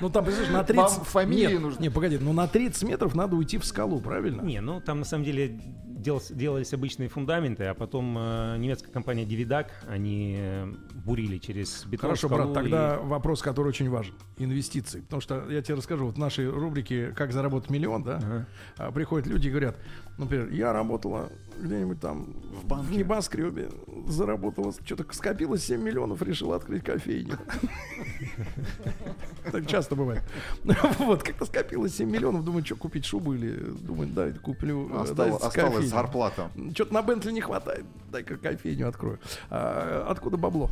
[0.00, 0.96] Ну там, представляешь, на 30...
[0.96, 1.82] Вам фамилии Нет, нужны.
[1.82, 4.42] Не, погоди, ну на 30 метров надо уйти в скалу, правильно?
[4.42, 9.24] Не, ну там на самом деле делал- делались обычные фундаменты, а потом э, немецкая компания
[9.24, 10.72] Dividac, они э,
[11.04, 14.14] бурили через бетон Хорошо, брат, тогда и- вопрос, который очень важен.
[14.38, 15.00] Инвестиции.
[15.00, 18.46] Потому что я тебе расскажу, вот в нашей рубрике «Как заработать миллион», да, Ага.
[18.78, 19.76] а, приходят люди и говорят,
[20.16, 22.94] например, я работала где-нибудь там в, банке.
[22.96, 23.68] небоскребе,
[24.06, 27.36] заработала, что-то скопилось 7 миллионов, решила открыть кофейню.
[29.52, 30.22] Так часто бывает.
[30.98, 34.90] Вот, как-то скопилось 7 миллионов, думаю, что купить шубу или, думаю, да, куплю.
[34.94, 36.50] э, Осталось, зарплата.
[36.74, 39.18] Что-то на Бентли не хватает, дай-ка кофейню открою.
[39.50, 40.70] А, откуда бабло?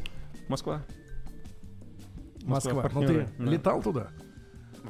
[0.49, 0.83] Москва.
[2.43, 2.75] Москва.
[2.75, 3.51] Ну партнеры, ты да.
[3.51, 4.09] летал туда?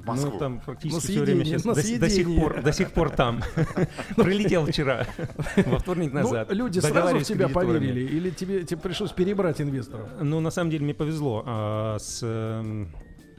[0.00, 0.30] В Москву.
[0.32, 3.10] Ну, там практически На все время сейчас на до, до сих пор, до сих пор
[3.10, 3.42] там.
[4.16, 5.06] Прилетел вчера,
[5.66, 6.48] во вторник назад.
[6.50, 10.08] Ну, люди сразу в тебя поверили, или тебе, тебе пришлось перебрать инвесторов?
[10.20, 12.94] Ну, на самом деле, мне повезло а, с эм,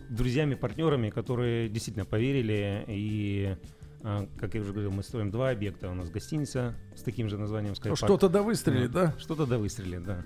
[0.09, 2.83] друзьями, партнерами, которые действительно поверили.
[2.87, 3.57] И,
[4.03, 5.89] а, как я уже говорил, мы строим два объекта.
[5.89, 7.95] У нас гостиница с таким же названием Ну.
[7.95, 9.13] Что-то да выстрелит, да?
[9.19, 10.23] Что-то да выстрелит, да.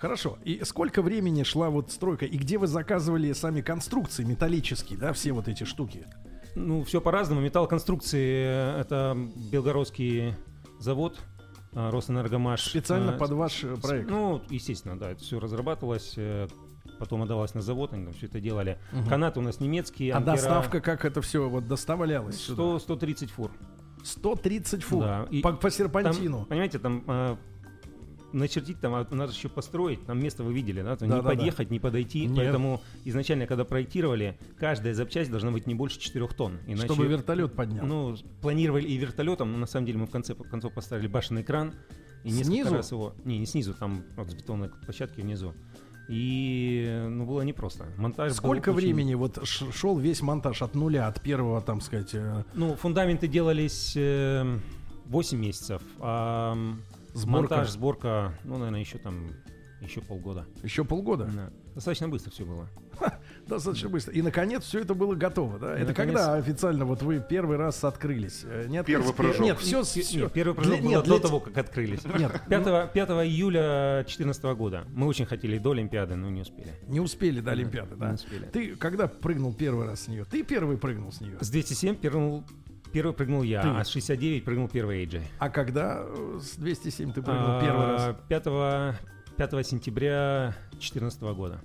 [0.00, 0.38] Хорошо.
[0.44, 2.26] И сколько времени шла вот стройка?
[2.26, 6.06] И где вы заказывали сами конструкции металлические, да, все вот эти штуки?
[6.54, 7.40] Ну, все по-разному.
[7.42, 9.16] Металлоконструкции— это
[9.52, 10.34] белгородский
[10.78, 11.18] завод,
[11.74, 12.62] а, Росэнергомаш.
[12.70, 14.08] Специально А, под ваш э, проект?
[14.10, 16.48] Ну, естественно, да, это все разрабатывалось, э,
[16.98, 18.78] потом отдавалось на завод, они там все это делали.
[18.92, 19.06] Мгм.
[19.06, 22.54] Канаты у нас немецкие, а доставка, как это все вот доставлялось сюда?
[22.54, 23.50] 100, 130 фур.
[24.02, 26.44] 130 фут Да, и по, по Там, серпантину.
[26.46, 27.38] понимаете, там
[28.32, 31.28] начертить, там а, надо еще построить, там место вы видели, да, там Да, не да,
[31.28, 31.34] да.
[31.36, 32.36] подъехать, не подойти, Нет.
[32.36, 36.86] поэтому изначально, когда проектировали, каждая запчасть должна быть не больше 4 тонн, иначе...
[36.86, 37.84] Чтобы вертолет поднял.
[37.86, 41.72] Ну, планировали и вертолетом, но на самом деле мы в конце концов поставили башенный кран.
[42.24, 42.74] И несколько Снизу?
[42.74, 43.14] раз его...
[43.24, 45.54] Не, не снизу, там вот с бетонной площадки внизу.
[46.08, 47.86] И, ну, было непросто.
[47.96, 52.10] Монтаж был Сколько очень- времени вот шел весь монтаж от нуля, от первого, там сказать,
[52.14, 54.58] э, Ну, фундаменты делались э,
[55.06, 56.56] 8 месяцев, а
[57.16, 57.54] сборка?
[57.54, 59.30] монтаж, сборка, ну, наверное, еще там,
[59.80, 60.46] еще полгода.
[60.62, 61.24] Еще полгода?
[61.34, 61.50] Да.
[61.74, 62.68] Достаточно быстро все было.
[63.46, 64.12] Достаточно быстро.
[64.14, 65.74] И наконец все это было готово, да?
[65.76, 68.42] И, это наконец- когда официально вот вы первый раз открылись?
[68.44, 69.40] Э, Не открылись, Первый пе- прыжок.
[69.40, 69.82] Нет, все,
[70.18, 72.00] Нет, первый прыжок был до того, как открылись.
[72.18, 74.84] Нет, 5, 5 июля 2014 года.
[74.94, 76.72] Мы очень хотели до Олимпиады, но не успели.
[76.88, 78.12] не успели до Олимпиады, Не да?
[78.14, 78.46] успели.
[78.46, 80.24] Ты когда прыгнул первый раз с нее?
[80.24, 81.36] Ты первый прыгнул с нее.
[81.40, 82.42] С 207 прыгнул,
[82.96, 83.68] первый прыгнул я, Ты.
[83.68, 85.22] а с 69 прыгнул первый AJ.
[85.38, 88.16] А когда э, с 207 ты прыгнул первый раз?
[88.26, 88.44] 5,
[89.36, 91.60] 5 сентября 2014 года.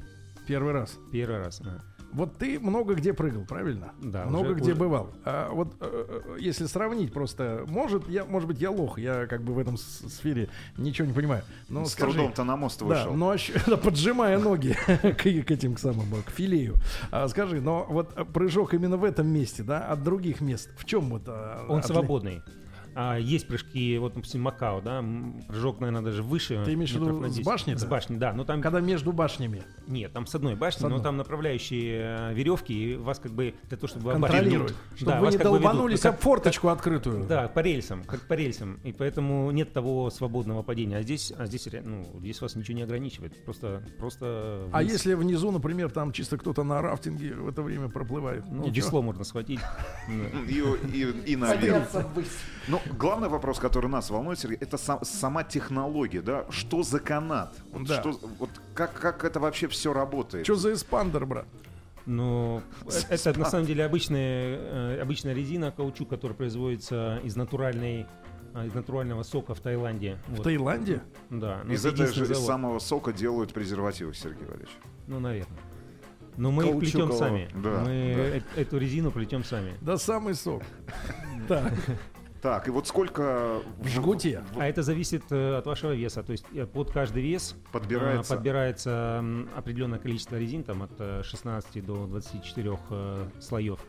[0.46, 1.00] Первый раз.
[1.10, 1.62] Первый раз.
[1.62, 1.82] да.
[2.14, 3.94] Вот ты много где прыгал, правильно?
[4.02, 5.10] Да, Много уже- где уже- бывал.
[5.24, 9.42] А вот э, э, если сравнить просто, может, я, может быть, я лох, я как
[9.44, 11.44] бы в этом сфере ничего не понимаю.
[11.70, 13.14] Но С скажи, трудом-то на мост Да, вышел.
[13.14, 16.76] но ощ- да, поджимая ноги к, к этим к самым, к филею.
[17.12, 20.86] А, скажи, но вот э, прыжок именно в этом месте, да, от других мест, в
[20.86, 21.24] чем вот?
[21.28, 22.42] а, Он отли- свободный.
[22.96, 25.04] А, есть прыжки, вот, допустим, Макао, да,
[25.48, 26.62] прыжок, наверное, даже выше.
[26.66, 27.46] Ты имеешь в виду с 10.
[27.46, 27.80] башни-то?
[27.80, 28.34] С башни, да.
[28.34, 30.98] Ну там Когда между башнями нет, там с одной башни, С одной.
[31.00, 35.20] но там направляющие э, веревки, и вас как бы для того, чтобы контролируют, чтобы Да,
[35.22, 37.26] вы не как долбанулись Ну, об как- форточку открытую.
[37.28, 38.80] Да, по рельсам, как по рельсам.
[38.84, 40.98] И поэтому нет того свободного падения.
[40.98, 43.44] А здесь, а здесь, ну, здесь вас ничего не ограничивает.
[43.46, 44.68] Просто, просто.
[44.72, 44.92] А вниз.
[44.94, 48.44] если внизу, например, там чисто кто-то на рафтинге в это время проплывает?
[48.50, 49.60] Ну, весло можно схватить.
[50.50, 51.88] И, и, и наверх.
[52.68, 56.46] Ну, главный вопрос, который нас волнует, Сергей, это сам- сама технология, да?
[56.50, 57.56] Что за канат?
[57.74, 58.02] Вот, Да.
[58.02, 60.46] что- вот как, как это вообще все работает?
[60.46, 61.46] Что за эспандер, брат?
[62.06, 68.06] Но э, это на самом деле обычная, э, обычная резина, каучук, который производится из натуральной
[68.54, 70.18] а, из натурального сока в Таиланде.
[70.28, 70.44] В Вот.
[70.44, 71.02] Таиланде?
[71.30, 71.62] Да.
[71.64, 72.44] ну, Из это этого же из завод.
[72.46, 74.72] самого сока делают презервативы, Сергей Валерьевич.
[75.08, 75.58] Ну, наверное.
[76.36, 77.48] Но мы их плетем сами.
[77.54, 77.92] Да, мы да.
[78.58, 79.74] э- эту резину плетем сами.
[79.80, 80.64] Да самый сок.
[81.48, 81.72] Так,
[82.42, 84.44] Так, и вот сколько в жгуте.
[84.56, 86.24] А это зависит э, от вашего веса.
[86.24, 88.34] То есть э, под каждый вес э, Подбирается.
[88.36, 89.24] подбирается
[89.56, 93.80] определенное количество резин, там от э, 16 до 24 э, слоев.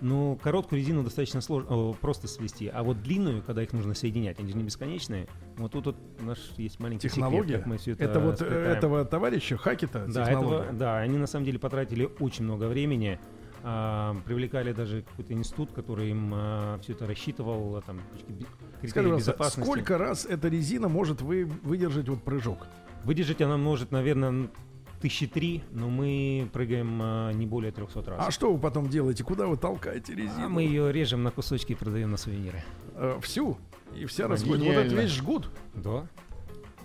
[0.00, 4.50] Ну, короткую резину достаточно сложно, просто свести, а вот длинную, когда их нужно соединять, они
[4.50, 5.26] же не бесконечные.
[5.58, 7.42] Вот тут вот наш есть маленький Технология.
[7.42, 8.62] секрет, как мы все это, Это вот сплетаем.
[8.64, 10.62] этого товарища Хакета Да, технология.
[10.64, 13.20] этого, да, они на самом деле потратили очень много времени.
[13.62, 16.34] А, привлекали даже какой-то институт, который им
[16.82, 18.00] все это рассчитывал, а, там
[18.86, 19.68] Скажи, безопасности.
[19.68, 22.66] сколько раз эта резина может вы, выдержать вот прыжок?
[23.04, 24.48] Выдержать она может, наверное,
[25.00, 28.26] тысячи три, но мы прыгаем а, не более 300 раз.
[28.26, 29.24] А что вы потом делаете?
[29.24, 30.44] Куда вы толкаете резину?
[30.44, 32.62] А мы ее режем на кусочки и продаем на сувениры.
[32.94, 33.58] Э, всю?
[33.94, 34.58] И вся расходится.
[34.58, 34.86] Вот Гениально.
[34.86, 35.50] этот весь жгут.
[35.74, 36.06] Да.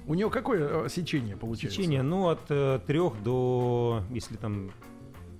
[0.07, 1.77] У него какое э, сечение получается?
[1.77, 4.71] Течение, ну, от э, 3 до, если там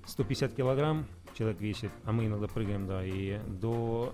[0.06, 4.14] 150 килограмм человек весит, а мы иногда прыгаем, да, и до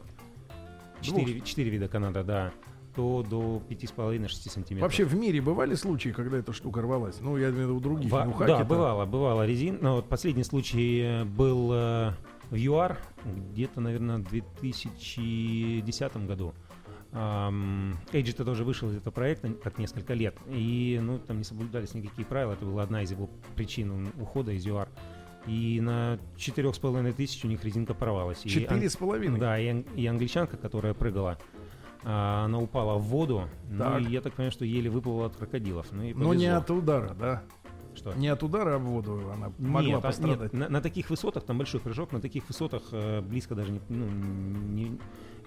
[1.01, 2.51] 4, 4 вида каната, да,
[2.95, 4.81] то до 5,5-6 сантиметров.
[4.81, 7.19] Вообще в мире бывали случаи, когда эта штука рвалась?
[7.21, 8.11] Ну, я имею в виду у других.
[8.11, 8.65] Во- у да, Хакета.
[8.65, 9.77] бывало, бывало резин.
[9.81, 12.11] Но вот последний случай был э,
[12.49, 16.53] в ЮАР где-то, наверное, в 2010 году.
[17.13, 21.93] Эйджи то тоже вышел из этого проекта как несколько лет, и ну там не соблюдались
[21.93, 24.87] никакие правила, это была одна из его причин ухода из ЮАР.
[25.47, 28.45] И на четырех с половиной тысяч у них резинка порвалась.
[28.45, 29.39] И Четыре ан- с половиной.
[29.39, 31.37] Да, и, и англичанка, которая прыгала,
[32.03, 34.01] а, она упала в воду, Так.
[34.01, 35.87] ну и я так понимаю, что еле выплыла от крокодилов.
[35.91, 37.43] Ну, и Но не от удара, да?
[37.95, 38.13] Что?
[38.13, 40.53] Не от удара об воду она могла Нет, а- пострадать.
[40.53, 43.81] нет, на, на таких высотах, там большой прыжок, на таких высотах э, близко даже не,
[43.89, 44.97] ну, не,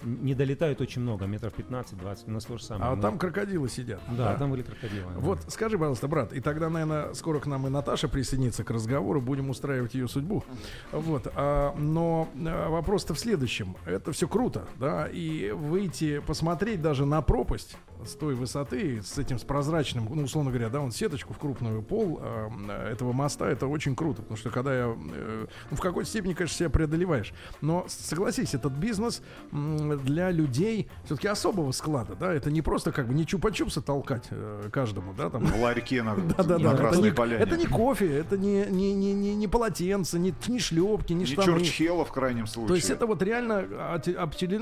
[0.03, 2.91] не долетают очень много, метров 15-20, у нас то же самое.
[2.91, 4.01] А Мы- там крокодилы сидят.
[4.17, 5.13] Да, там были крокодилы.
[5.15, 9.21] Вот, скажи, пожалуйста, брат, и тогда, наверное, скоро к нам и Наташа присоединится к разговору,
[9.21, 10.43] будем устраивать ее судьбу.
[10.91, 13.75] Вот, а, но а, вопрос-то в следующем.
[13.85, 19.39] Это все круто, да, и выйти, посмотреть даже на пропасть с той высоты, с этим,
[19.39, 23.67] с прозрачным, ну, условно говоря, да, он сеточку в крупную пол а, этого моста, это
[23.67, 27.85] очень круто, потому что когда я, э, ну, в какой-то степени, конечно, себя преодолеваешь, но
[27.87, 33.25] согласись, этот бизнес для людей все-таки особого склада, да, это не просто как бы не
[33.25, 36.73] чупа-чупса толкать э, каждому, да, там, В ларьке на, да, да, на да.
[36.73, 37.43] Это Красной не, Поляне.
[37.43, 41.25] это не кофе, это не, не, не, не, не полотенце, не, не шлепки, не, Не
[41.25, 41.59] штаны.
[41.59, 42.67] Чурчхела в крайнем случае.
[42.67, 43.65] То есть это вот реально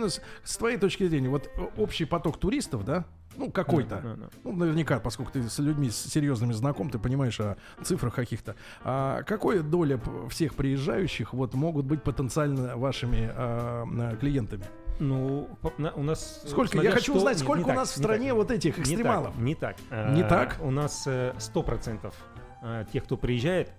[0.10, 3.06] с, с твоей точки зрения, вот э, общий поток туристов, да,
[3.38, 4.30] ну какой-то, Да, да.
[4.44, 8.56] ну наверняка, поскольку ты с людьми с серьезными знаком, ты понимаешь о цифрах каких-то.
[8.84, 14.66] А какая доля всех приезжающих вот могут быть потенциально вашими а, а, клиентами?
[15.00, 15.50] Ну,
[15.96, 16.42] у нас...
[16.46, 16.80] э, Сколько?
[16.82, 18.36] Я хочу что- узнать, сколько не у так, нас в не стране так.
[18.38, 19.34] вот этих Не экстремалов.
[19.34, 19.76] так, Не так.
[19.90, 20.58] Не А, так?
[20.62, 22.14] У нас э, 100%
[22.62, 23.72] э, тех, кто приезжает,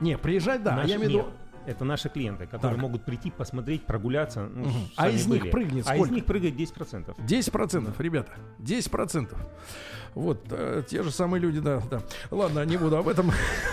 [0.00, 1.24] Не, приезжать, да, а наши- я имею в виду.
[1.66, 2.82] Это наши клиенты, которые Так.
[2.82, 4.48] могут прийти, посмотреть, прогуляться.
[4.52, 5.50] ну, сами А из них были.
[5.50, 6.14] прыгнет А из сколько?
[6.14, 7.16] них прыгает 10%.
[7.18, 9.36] 10%, ребята, 10%.
[10.14, 12.00] Вот, э, те же самые люди, да, да.
[12.30, 13.30] Ладно, не буду об этом.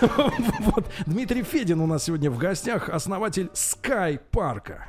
[0.60, 4.88] Вот, Дмитрий Федин у нас сегодня в гостях, основатель Sky парка.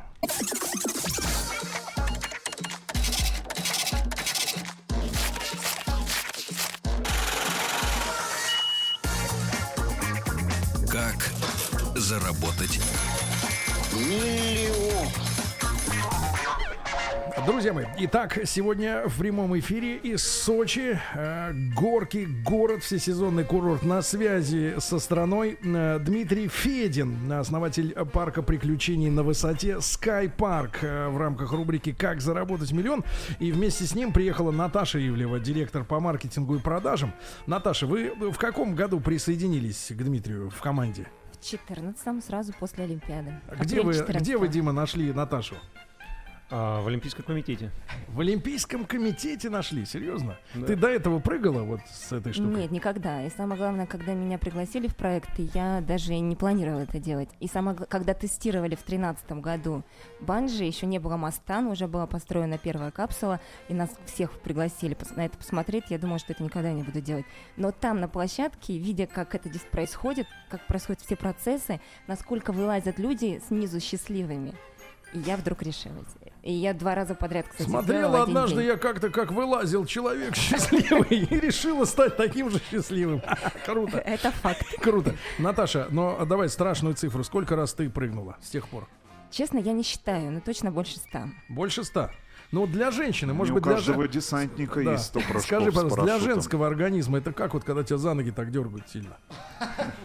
[17.65, 24.03] Друзья мои, итак, сегодня в прямом эфире из Сочи, э, горки, город, всесезонный курорт на
[24.03, 25.57] связи со страной.
[25.63, 32.21] Э, Дмитрий Федин, основатель парка приключений на высоте Sky Park э, в рамках рубрики «Как
[32.21, 33.03] заработать миллион».
[33.39, 37.15] И вместе с ним приехала Наташа Ивлева, директор по маркетингу и продажам.
[37.47, 41.07] Наташа, вы в каком году присоединились к Дмитрию в команде?
[41.31, 43.33] В 14-м, сразу после Олимпиады.
[43.59, 44.53] Где Апрель вы, где вы, 14-го.
[44.53, 45.55] Дима, нашли Наташу?
[46.57, 47.69] А, в Олимпийском комитете.
[48.07, 50.37] В Олимпийском комитете нашли, серьезно?
[50.53, 50.67] Да.
[50.67, 52.61] Ты до этого прыгала вот с этой штукой?
[52.61, 53.25] Нет, никогда.
[53.25, 57.27] И самое главное, когда меня пригласили в проект, я даже не планировала это делать.
[57.41, 59.83] И самое, когда тестировали в 2013 году
[60.21, 64.95] банжи, еще не было моста, но уже была построена первая капсула, и нас всех пригласили
[65.17, 65.83] на это посмотреть.
[65.89, 67.25] Я думала, что это никогда не буду делать.
[67.57, 72.97] Но там на площадке, видя, как это здесь происходит, как происходят все процессы, насколько вылазят
[72.97, 74.53] люди снизу счастливыми,
[75.13, 76.15] и я вдруг решилась.
[76.45, 78.67] И я два раза подряд, кстати, Смотрела однажды день.
[78.67, 83.19] я как-то, как вылазил человек счастливый и решила стать таким же счастливым.
[83.65, 84.63] Круто, Это факт.
[84.79, 85.15] круто.
[85.39, 87.23] Наташа, но давай страшную цифру.
[87.23, 88.87] Сколько раз ты прыгнула с тех пор?
[89.31, 91.29] Честно, я не считаю, но точно больше ста.
[91.49, 92.11] Больше ста.
[92.51, 94.91] Ну, для женщины, может у быть, для каждого жен- десантника Да.
[94.93, 98.31] есть 100 прыжков Скажи, пожалуйста, для женского организма это как вот, когда тебя за ноги
[98.31, 99.17] так дергают сильно?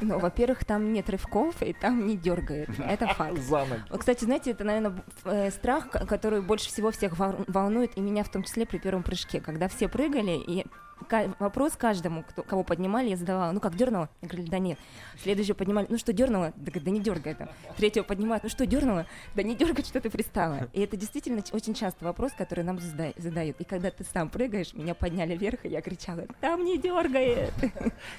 [0.00, 2.68] Ну, во-первых, там нет рывков, и там не дергает.
[2.78, 3.38] Это факт.
[3.48, 8.24] Вот, Кстати, знаете, это, наверное, страх, ко- который больше всего всех вол- волнует, и меня
[8.24, 9.40] в том числе при первом прыжке.
[9.40, 10.66] Когда все прыгали, и
[11.38, 14.08] вопрос каждому, кто, кого поднимали, я задавала, ну как, дернула?
[14.22, 14.78] Я говорю, да нет.
[15.22, 16.52] Следующего поднимали, ну что, дернула?
[16.56, 17.48] Да, да не дергай это.
[17.76, 19.06] Третьего поднимают, ну что, дернула?
[19.34, 20.68] Да не дергай, что ты пристала.
[20.72, 23.60] И это действительно очень часто вопрос, который нам зада- задают.
[23.60, 27.52] И когда ты сам прыгаешь, меня подняли вверх, и я кричала, там не дергает.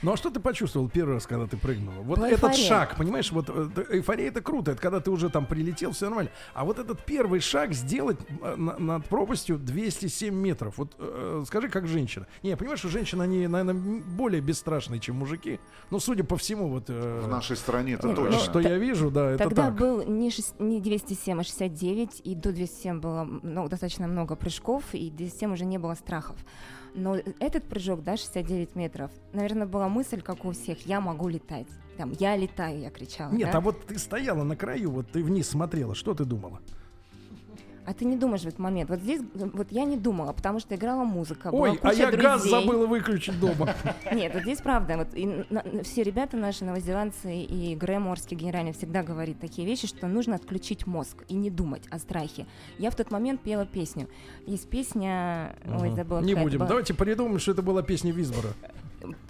[0.02, 2.02] Ну а что ты почувствовал первый раз, когда ты прыгнула?
[2.04, 2.68] Вот Ну, этот эйфория.
[2.68, 6.32] шаг, понимаешь, вот э, эйфория это круто, это когда ты уже там прилетел, все нормально.
[6.54, 10.78] А вот этот первый шаг сделать э, на- над пропастью 207 метров.
[10.78, 12.28] Вот э, скажи, как женщина.
[12.44, 15.60] Не, понимаешь, что женщины, они, наверное, более бесстрашные, чем мужики.
[15.90, 16.86] Ну, судя по всему, вот...
[16.90, 18.40] э, В нашей стране это Ну, точно.
[18.40, 19.76] Что я вижу, да, это Тогда так.
[19.76, 24.84] был не, шесть- не 207, а 69, и до 207 было ну, достаточно много прыжков,
[24.94, 26.38] и 207 уже не было страхов.
[26.94, 31.68] Но этот прыжок, да, 69 метров, наверное, была мысль, как у всех, я могу летать.
[31.98, 33.32] Там, я летаю, я кричала.
[33.32, 33.60] Нет, да?
[33.60, 36.60] а вот ты стояла на краю, вот ты вниз смотрела, что ты думала?
[37.86, 38.90] А ты не думаешь в этот момент.
[38.90, 42.62] Вот здесь, вот я не думала, потому что играла музыка, Ой, а я газ друзей.
[42.62, 43.74] забыла выключить дома.
[44.14, 44.98] Нет, вот здесь правда.
[44.98, 49.88] Вот и на- все ребята наши, новозеландцы и Грэм Орский генеральный всегда говорит такие вещи,
[49.88, 52.46] что нужно отключить мозг и не думать о страхе.
[52.78, 54.08] Я в тот момент пела песню.
[54.46, 55.56] Есть песня...
[55.66, 56.20] Ой, забыла.
[56.22, 56.60] Не будем.
[56.60, 58.50] Давайте придумаем, что это была песня Визбора.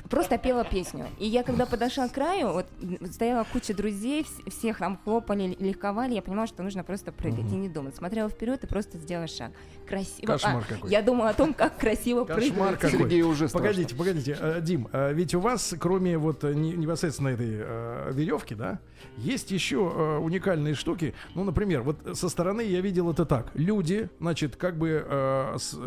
[0.10, 1.06] Просто пела песню.
[1.20, 2.66] И я когда подошла к краю, вот
[3.12, 7.56] стояла куча друзей, вс- всех там хлопали, легковали, я понимала, что нужно просто прыгать и
[7.56, 7.96] не думать.
[7.96, 9.52] Смотрела вперед и просто сделала шаг.
[9.88, 10.26] Красиво.
[10.34, 10.90] Кошмар А, какой.
[10.92, 12.80] Я думала о том, как красиво Кошмар прыгать.
[12.80, 13.00] какой.
[13.00, 13.68] Сергей уже страшно.
[13.70, 18.54] Погодите, погодите, э, Дим, э, ведь у вас, кроме вот э, не- непосредственно этой веревки,
[18.56, 18.80] да,
[19.18, 19.78] есть еще
[20.20, 21.14] уникальные штуки.
[21.36, 25.06] Ну, например, вот со стороны я видел это так: люди, значит, как бы
[25.58, 25.78] с-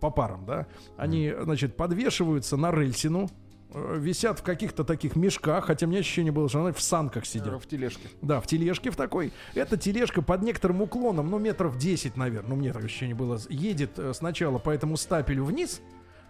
[0.00, 3.28] по парам, да, они, значит, подвешиваются на рельсину.
[3.74, 7.26] Э, Висят в каких-то таких мешках, хотя у меня ощущение было, что они в санках
[7.26, 7.62] сидят.
[7.62, 8.08] В тележке.
[8.22, 9.32] Да, в тележке в такой.
[9.54, 13.98] Эта тележка под некоторым уклоном, ну, метров 10, наверное, ну, мне так ощущение было, едет
[13.98, 15.80] э, сначала по этому стапелю вниз,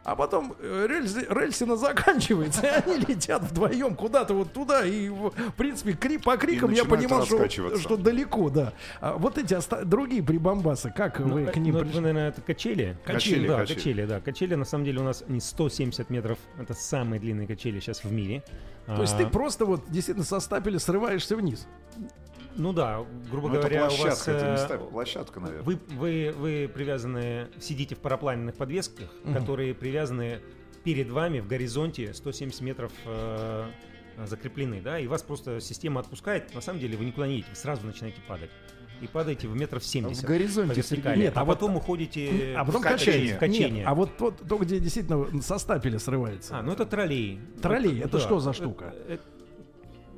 [0.04, 5.32] а потом э, рельсы- рельсина заканчивается, и они летят вдвоем куда-то вот туда, и, в
[5.56, 8.72] принципе, кри- по крикам я понимал, что, что далеко, да.
[9.00, 12.00] А вот эти оста- другие прибамбасы, как Ну, вы к ним ну, это, пришли?
[12.00, 12.96] наверное, это качели.
[13.04, 13.76] Качели, да, качели.
[13.78, 14.04] качели.
[14.06, 14.20] да.
[14.20, 16.38] Качели, на самом деле, у нас не 170 метров.
[16.60, 18.42] Это самые длинные качели сейчас в мире.
[18.86, 21.66] То есть ты А, просто вот действительно со стапеля срываешься вниз.
[22.56, 23.96] Ну да, грубо Ну, это говоря, у вас...
[23.96, 25.64] площадка, это не э, ставь, площадка, наверное.
[25.64, 29.34] Вы, вы, вы привязаны, сидите в парапланерных подвесках, Мгм.
[29.34, 30.40] которые привязаны
[30.84, 33.64] перед вами в горизонте 170 метров э,
[34.26, 37.56] закреплены, да, и вас просто система отпускает, на самом деле вы никуда не едете, вы
[37.56, 38.50] сразу начинаете падать.
[39.00, 40.22] И падаете в метров 70.
[40.22, 41.18] В горизонте, вертикали.
[41.18, 43.34] Нет, а, а вот- потом уходите А потом в качение.
[43.34, 43.70] в качение.
[43.70, 46.56] Нет, а вот тот, то, где действительно со стапеля срывается.
[46.56, 47.40] А, ну это троллей.
[47.60, 48.20] Троллей, это да.
[48.20, 48.94] что за штука?
[49.08, 49.22] Это,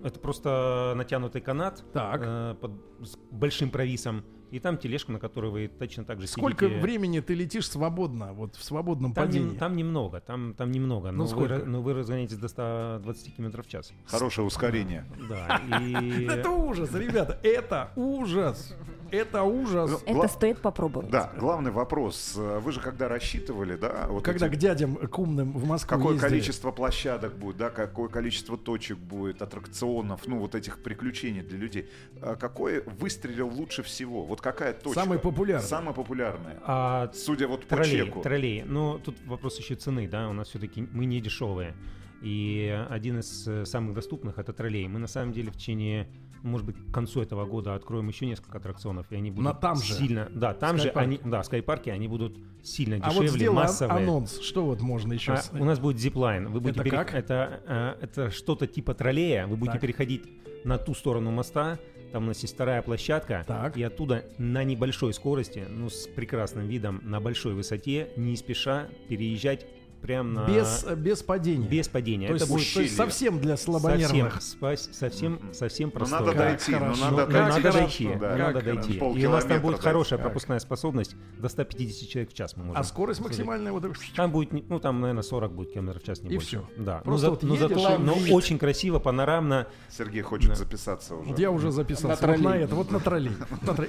[0.05, 2.21] это просто натянутый канат Так.
[2.25, 6.67] э, под, с большим провисом, и там тележка, на которой вы точно так же Сколько
[6.67, 6.81] сидите.
[6.81, 9.49] времени ты летишь свободно, вот в свободном Там, падении?
[9.49, 11.65] нем- там немного, там, там немного, Ну, но, вы, сколько?
[11.67, 13.93] но вы разгоняетесь до 120 км в час.
[14.07, 15.05] Хорошее ускорение.
[15.29, 15.61] Да.
[16.33, 18.75] Это ужас, ребята, это ужас.
[19.11, 19.91] Это ужас.
[19.91, 21.11] Ну, Это гла- стоит попробовать.
[21.11, 22.35] Да, главный вопрос.
[22.37, 26.13] Вы же когда рассчитывали, да, вот Когда эти- к дядям к умным в Москву какое
[26.15, 26.29] ездили.
[26.31, 31.89] количество площадок будет, да, какое количество точек будет, аттракционов, ну вот этих приключений для людей.
[32.21, 34.25] А Какое выстрелил лучше всего?
[34.25, 35.01] Вот какая точка?
[35.01, 35.67] Самый популярный.
[35.67, 36.59] Самая популярная.
[36.65, 38.21] А Судя вот по троллей, чеку.
[38.23, 38.63] троллей.
[38.65, 41.75] Но тут вопрос еще цены, да, у нас все-таки мы не дешевые.
[42.23, 44.89] И один из э, самых доступных это троллей.
[44.89, 46.09] Мы на самом деле в течение,
[46.43, 49.77] может быть, к концу этого года откроем еще несколько аттракционов, и они будут На там
[49.77, 49.95] же?
[49.95, 53.57] сильно, да, там же они, да, в скайпарке они будут сильно А дешевле, вот сделай
[53.57, 53.97] ан- массовые.
[54.05, 54.41] анонс.
[54.41, 55.33] Что вот можно еще?
[55.33, 56.49] А, с- у нас будет зиплайн.
[56.51, 57.15] Вы будете Это пере- как?
[57.15, 57.61] Это,
[58.01, 59.47] э, это что-то типа троллея.
[59.47, 59.83] Вы будете Так.
[59.83, 60.23] переходить
[60.65, 61.79] на ту сторону моста.
[62.13, 63.45] Там у нас есть вторая площадка.
[63.47, 63.77] Так.
[63.77, 69.67] И оттуда на небольшой скорости, ну, с прекрасным видом, на большой высоте, не спеша переезжать
[70.07, 70.47] прямо на...
[70.47, 71.67] Без, без падения.
[71.67, 72.29] без падения.
[72.29, 74.41] то, это есть, будет то есть совсем для совсем, слабонервных.
[74.43, 77.01] спас- совсем, совсем Ну, надо Как дойти, ну, хорошо.
[77.05, 78.31] надо Ну, Как надо хорошо, дойти, да.
[78.33, 78.93] ну, надо Как дойти.
[78.99, 80.29] И у нас там будет хорошая дойти.
[80.29, 82.81] пропускная способность до 150 человек в час мы можем.
[82.81, 86.07] А скорость максимальная вот это- Там будет, не- ну там, наверное, 40 будет километров в
[86.07, 86.47] час, не И больше.
[86.47, 86.69] всё.
[86.79, 86.99] Да.
[86.99, 89.67] Просто но, за- вот но едешь зато, и но очень красиво, панорамно.
[89.91, 90.55] Сергей хочет Да.
[90.57, 91.31] записаться уже.
[91.31, 93.33] Вот я уже записался На вот на это, вот на троллей.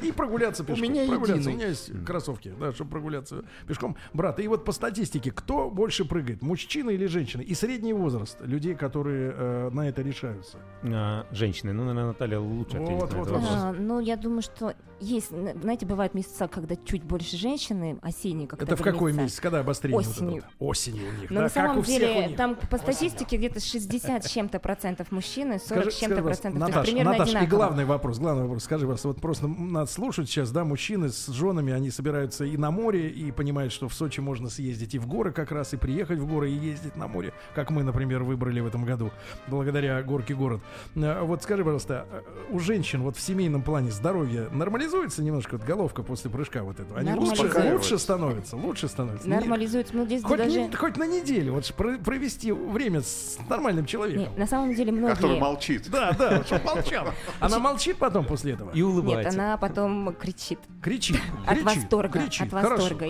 [0.01, 0.83] И прогуляться пешком.
[0.83, 1.45] меня единый.
[1.45, 3.95] У меня есть кроссовки, да, чтобы прогуляться пешком.
[4.13, 7.41] Брат, и вот по статистике, кто больше прыгает, мужчина или женщина?
[7.41, 10.57] И средний возраст людей, которые э, на это решаются.
[10.83, 11.73] а, женщины.
[11.73, 13.27] Ну, наверное, Наталья лучше Вот, ответит на вот, этот вот.
[13.29, 13.49] вопрос.
[13.51, 18.61] А, ну, я думаю, что есть, знаете, бывают месяца, когда чуть больше женщины, осенние, как
[18.63, 19.21] Это в какой говорится.
[19.23, 19.39] месяц?
[19.39, 19.99] Когда обострение?
[19.99, 20.43] Осенью.
[20.59, 20.69] вот?
[20.69, 21.29] Осенью у них.
[21.29, 25.81] Но да, на самом деле, там по статистике где-то 60 с чем-то процентов мужчины, 40
[25.83, 26.71] Скажи, с чем-то процентов.
[26.71, 27.57] То есть примерно Наташ, и одинаково.
[27.57, 28.63] главный вопрос, главный вопрос.
[28.63, 32.71] Скажи, пожалуйста, вот просто нас слушают сейчас, да, мужчины с женами, они собираются и на
[32.71, 36.19] море, и понимают, что в Сочи можно съездить и в горы как раз, и приехать
[36.19, 39.11] в горы, и ездить на море, как мы, например, выбрали в этом году,
[39.47, 40.61] благодаря горке город.
[40.95, 42.21] Э, Вот скажи, пожалуйста, э,
[42.51, 44.47] у женщин вот в семейном плане здоровье
[44.87, 46.99] нормализуется немножко вот головка после прыжка вот этого?
[46.99, 49.29] Они лучше, лучше становятся, лучше становятся.
[49.29, 49.95] Нормализуется.
[49.95, 50.61] Ну, здесь Хоть, даже...
[50.61, 54.33] не- хоть на неделю, вот провести время с нормальным человеком.
[54.33, 55.15] Не, на самом деле многие...
[55.15, 55.89] Который молчит.
[55.89, 57.07] Да, да, чтобы молчал.
[57.39, 58.71] Она молчит потом после этого?
[58.71, 59.39] И Нет, улыбается.
[59.39, 60.59] она потом кричит.
[60.81, 61.19] Кричит.
[61.45, 63.05] От восторга, от восторга.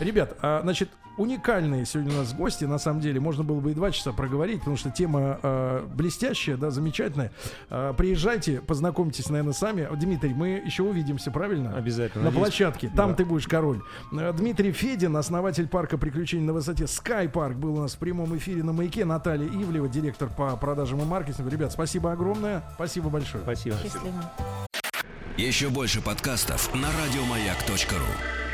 [0.00, 3.74] Ребят, а, значит, уникальные сегодня у нас гости, на самом деле, можно было бы и
[3.74, 7.32] два часа проговорить, потому что тема а, блестящая, да, замечательная.
[7.70, 9.88] А, приезжайте, познакомьтесь, наверное, сами.
[9.96, 11.76] Дмитрий, мы еще увидимся, правильно?
[11.76, 12.24] Обязательно.
[12.24, 12.90] На Надеюсь, площадке.
[12.94, 13.16] Там да.
[13.16, 13.80] ты будешь король.
[14.12, 18.36] Э, Дмитрий Федин, основатель парка приключений на высоте Sky Park, был у нас в прямом
[18.36, 19.04] эфире на маяке.
[19.04, 21.50] Наталья Ивлева, директор по продажам и маркетингу.
[21.50, 22.62] Ребят, спасибо огромное.
[22.74, 23.42] Спасибо большое.
[23.42, 23.76] Спасибо.
[23.82, 24.32] Счастливо.
[25.36, 28.45] Еще больше подкастов на радиомаяк.ру.